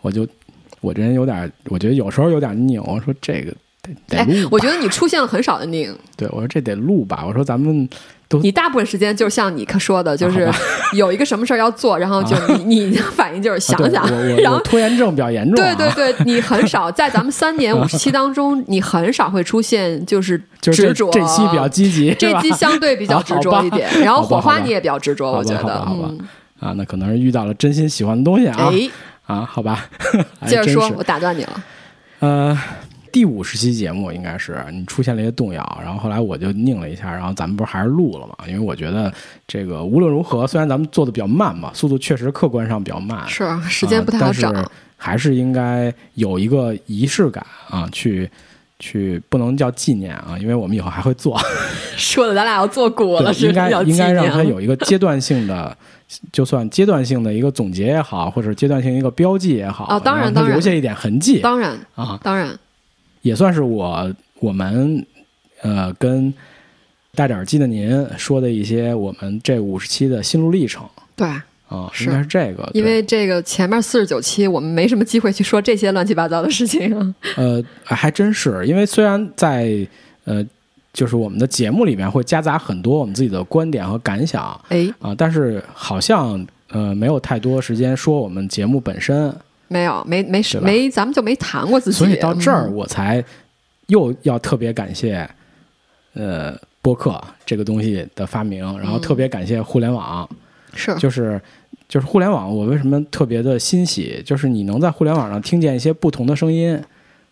[0.00, 0.26] 我就
[0.86, 2.80] 我这人有点，我觉得有时候有点拧。
[2.86, 7.24] 我说这个得得我觉得你出现了很少的拧，对我说这得录吧。
[7.26, 7.88] 我说咱们
[8.28, 10.48] 都你大部分时间就像你可说的，就是
[10.94, 14.08] 有一个什么事儿要做，然后就你你的反应就是想想
[14.38, 15.74] 然后拖延症比较严重、对啊。
[15.74, 21.10] 对对，你很少在咱们三年 五十期当中，你很少会出现就是就是这执着。
[21.10, 25.84] 这期比较积极，这期相对比较执着一点，然后火花你也比较执着，我觉得。
[25.84, 26.10] 好吧
[26.58, 28.90] 啊，那可能是遇到了真心喜欢的东西啊、哎，
[29.26, 29.84] 啊，好吧，
[30.46, 31.64] 接着说，我打断你了。
[32.20, 32.58] 呃，
[33.12, 38.34] 第五十期节目应该是你出现了一些动摇，然后后来我就拧了一下，然后咱们不是还是录了嘛？
[38.46, 39.12] 因为我觉得
[39.46, 48.30] 这个无论如何，虽然咱们做的比较慢嘛，速度确实客观上比较慢，是时间不太好找，呃但是还是应该有一个仪式感啊，去
[48.78, 51.38] 去不能叫纪念啊，因为我们以后还会做，
[51.96, 55.76] 说的咱俩要做过了，对应该应该让它有一个阶段性的。
[56.30, 60.52] 就算阶段性的一个总结也好，或者阶段性一个标记也好，哦当然它当然。
[60.52, 61.40] 留下一点痕迹。
[61.40, 62.56] 当然啊，当然，
[63.22, 65.04] 也算是我我们
[65.62, 66.32] 呃跟
[67.16, 70.88] 戴着耳机的您说的一些我们这五十期的心路历程。
[71.16, 71.44] 对，啊，
[71.92, 77.14] 是应该是这个，因为这个前面四十九期我们没什么机会去说这些乱七八糟的事情啊。
[77.36, 79.86] 呃还真是，因为虽然在
[80.24, 80.44] 呃
[80.92, 89.34] 就是我们的节目里面会夹杂很多我们自己的观点和感想哎，啊，但是好像呃没有太多时间说我们节目本身，
[89.68, 91.98] 没有，没没没，咱们就没谈过自己。
[91.98, 93.22] 所以到这儿嗯我才
[93.88, 95.28] 又要特别感谢
[96.14, 100.28] 呃播客这个东西的发明，然后特别感谢互联网。
[100.76, 101.40] 是就是
[101.88, 104.22] 就是互联网，我为什么特别的欣喜？
[104.24, 106.78] 就是你能在互联网上听见一些不同的声音，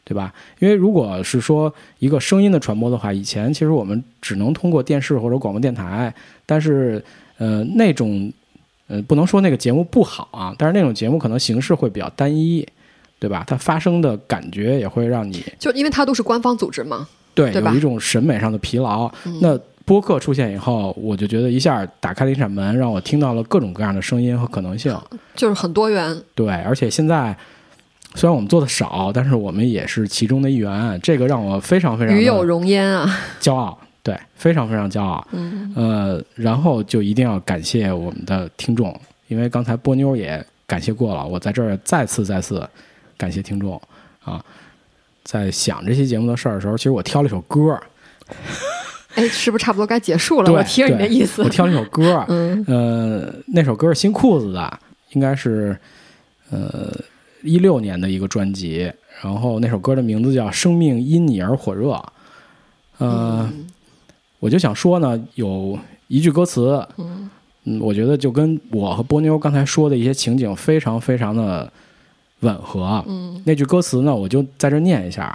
[0.05, 0.33] 对吧？
[0.59, 6.13] 因为如果是说一个声音的传播的话，以前其实我们只能通过电视或者广播电台，
[6.47, 7.03] 但是
[7.39, 8.33] 呃那种
[8.87, 12.67] 呃不能说那个节目不好啊，但是那种节目可能形式会比较单一，
[13.19, 13.45] 对吧？
[13.47, 19.11] 它发生的感觉也会让你就因为它都是官方组织嘛，对有一种审美上的疲劳。
[19.27, 24.97] 嗯那播客出现以后，我就觉得一下打开了一扇门，让我听到了各种各样的声音和可能性。
[25.35, 26.17] 就是很多元。
[26.35, 27.37] 对，而且现在
[28.15, 33.09] 虽然我们做的少，但是我们也是其中的一员，这个让我非常非常与有荣焉啊，
[33.41, 33.79] 骄傲。
[34.03, 35.27] 对，非常非常骄傲。
[35.33, 38.95] 嗯，呃，然后就一定要感谢我们的听众，
[39.29, 42.69] 因为刚才波妞也感谢过了，我在这儿再次再次
[43.17, 43.81] 感谢听众
[44.23, 44.45] 啊。
[45.25, 47.81] 在想这期节目的事儿的时候，其实我挑了一首歌，
[49.15, 50.53] 哎，是不是差不多该结束了？
[50.53, 51.49] 我听着你的意思我。
[51.49, 54.79] 挑了一首歌，嗯，呃，那首歌是新裤子的，
[55.13, 55.77] 应该是
[56.51, 56.93] 呃
[57.43, 58.93] 一六年的一个专辑，
[59.23, 61.93] 然后那首歌的名字叫《生命因你而火热》。
[62.99, 63.67] 呃，嗯
[64.41, 67.31] 我就想说呢，有一句歌词，嗯
[67.65, 71.73] 嗯，我觉得就跟我和波妞刚才说的一些情景非常非常的
[72.41, 73.03] 吻合。
[73.09, 75.35] 嗯，那句歌词呢，我就在这念一下：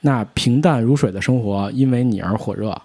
[0.00, 2.76] 那平淡如水的生活，因为你而火热。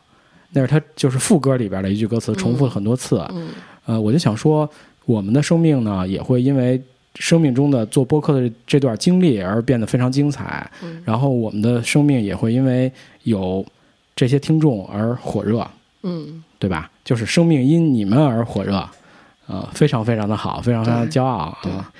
[0.54, 3.26] 那是他就是副歌里边的一句歌词，重复了很多次。
[3.32, 3.50] 嗯
[3.86, 4.70] 呃，我就想说，
[5.06, 6.82] 我们的生命呢，也会因为
[7.16, 10.70] 生命中的做播客的这段经历而变得非常精彩。
[10.82, 12.92] 嗯然后我们的生命也会因为
[13.24, 13.66] 有
[14.16, 15.68] 这些听众而火热，
[16.04, 16.90] 嗯，对吧？
[17.04, 18.88] 就是生命因你们而火热，
[19.48, 21.92] 呃，非常非常的好，非常非常骄傲对啊！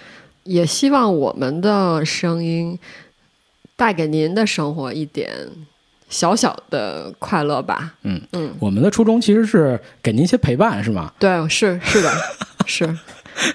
[0.44, 2.78] 也希望我们的声音
[3.76, 5.30] 带给您的生活一点
[6.14, 7.92] 小小的快乐吧。
[8.04, 11.12] 嗯嗯，我们的初衷其实是给您一些陪伴，是吗？
[11.18, 12.12] 对，是是的，
[12.68, 12.96] 是，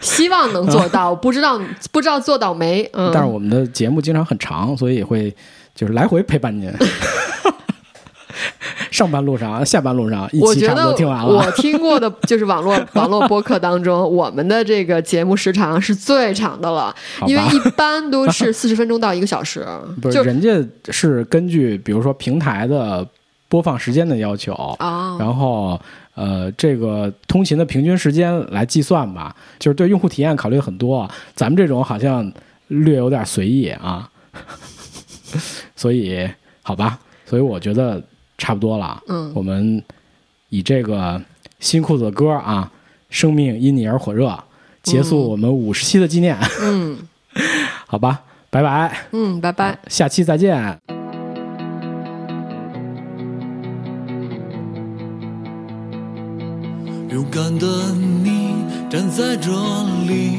[0.01, 1.61] 希望能做到，不知道
[1.93, 2.83] 不知道做到没？
[2.93, 5.35] 嗯，但是我们的节目经常很长，所以也会
[5.75, 6.69] 就是来回陪伴您。
[8.91, 11.27] 上班路上、下班路上，一期差不我觉得多听完了。
[11.27, 16.95] 我听过的 就是网络网络播客当中，我们的这个节目时长是最长的了，
[17.27, 19.67] 因为一般都是 四十分钟到一个小时，
[20.01, 20.49] 不是就人家
[20.91, 23.07] 是根据比如说平台的
[23.49, 25.81] 播放时间的要求，啊，然后
[26.15, 31.09] 呃这个通勤的平均时间来计算吧，就是对用户体验考虑很多。
[31.35, 32.31] 咱们这种好像
[32.69, 34.09] 略有点随意啊，
[35.77, 36.29] 所以
[36.63, 38.03] 好吧，所以我觉得
[38.39, 39.03] 差不多了。
[39.09, 39.83] 嗯我们
[40.49, 41.21] 以这个
[41.61, 42.71] 新裤子的歌啊，
[43.11, 44.29] 《生命因你而火热》
[44.83, 46.97] 结束我们五十期的纪念，嗯
[47.87, 49.79] 好吧，拜拜，嗯，拜拜。
[49.89, 50.79] 下期再见。
[57.11, 58.55] 勇敢的你
[58.89, 59.51] 站在这
[60.07, 60.39] 里，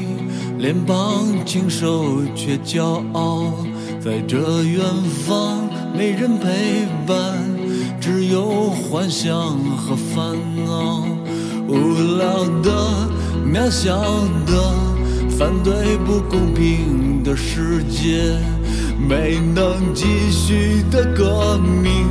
[0.58, 2.82] 脸庞清瘦却骄
[3.12, 3.52] 傲，
[4.00, 4.80] 在这远
[5.26, 7.16] 方没人陪伴，
[8.00, 10.34] 只有幻想和烦
[10.64, 11.06] 恼
[11.68, 12.70] 无聊的
[13.44, 13.92] 渺小
[14.46, 14.74] 的
[15.28, 18.38] 反对不公平的世界
[18.98, 22.06] 没能继续的革命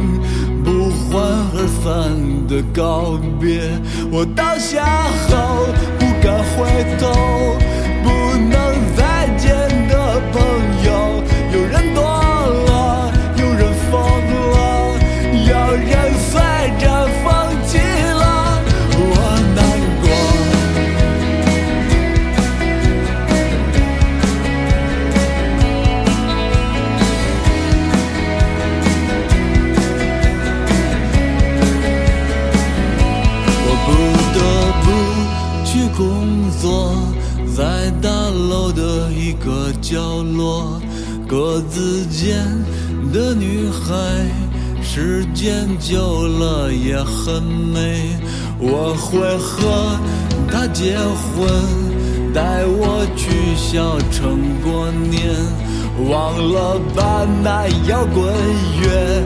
[0.63, 1.23] 不欢
[1.55, 3.71] 而散的告别。
[4.11, 4.85] 我倒下
[5.27, 5.65] 后
[5.97, 7.58] 不敢回头。
[41.29, 42.43] 格子间
[43.13, 43.93] 的女孩，
[44.81, 48.17] 时间久了也很美。
[48.57, 49.95] 我会和
[50.51, 51.47] 她结婚，
[52.33, 55.29] 带我去小城过年，
[56.09, 58.25] 忘了把那摇滚
[58.81, 59.21] 乐，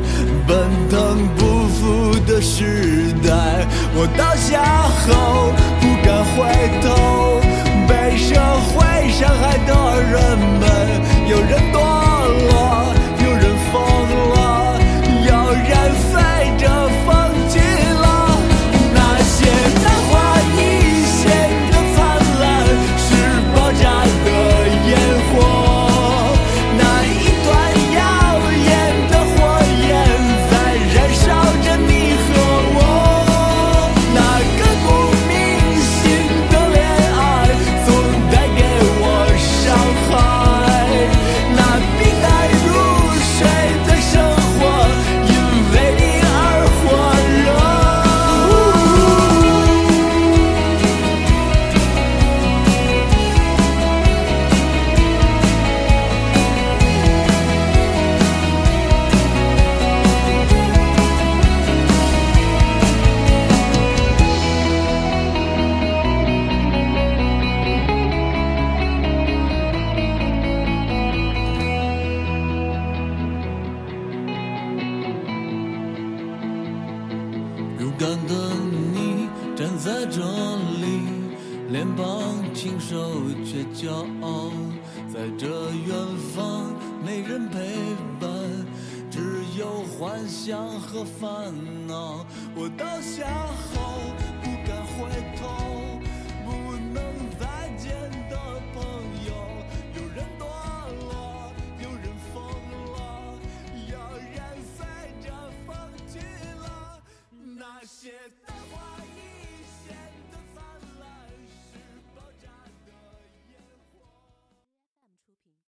[0.45, 3.66] 奔腾不复的时代。
[3.95, 4.62] 我倒下
[4.99, 6.43] 后不敢回
[6.84, 7.39] 头，
[7.88, 8.36] 被社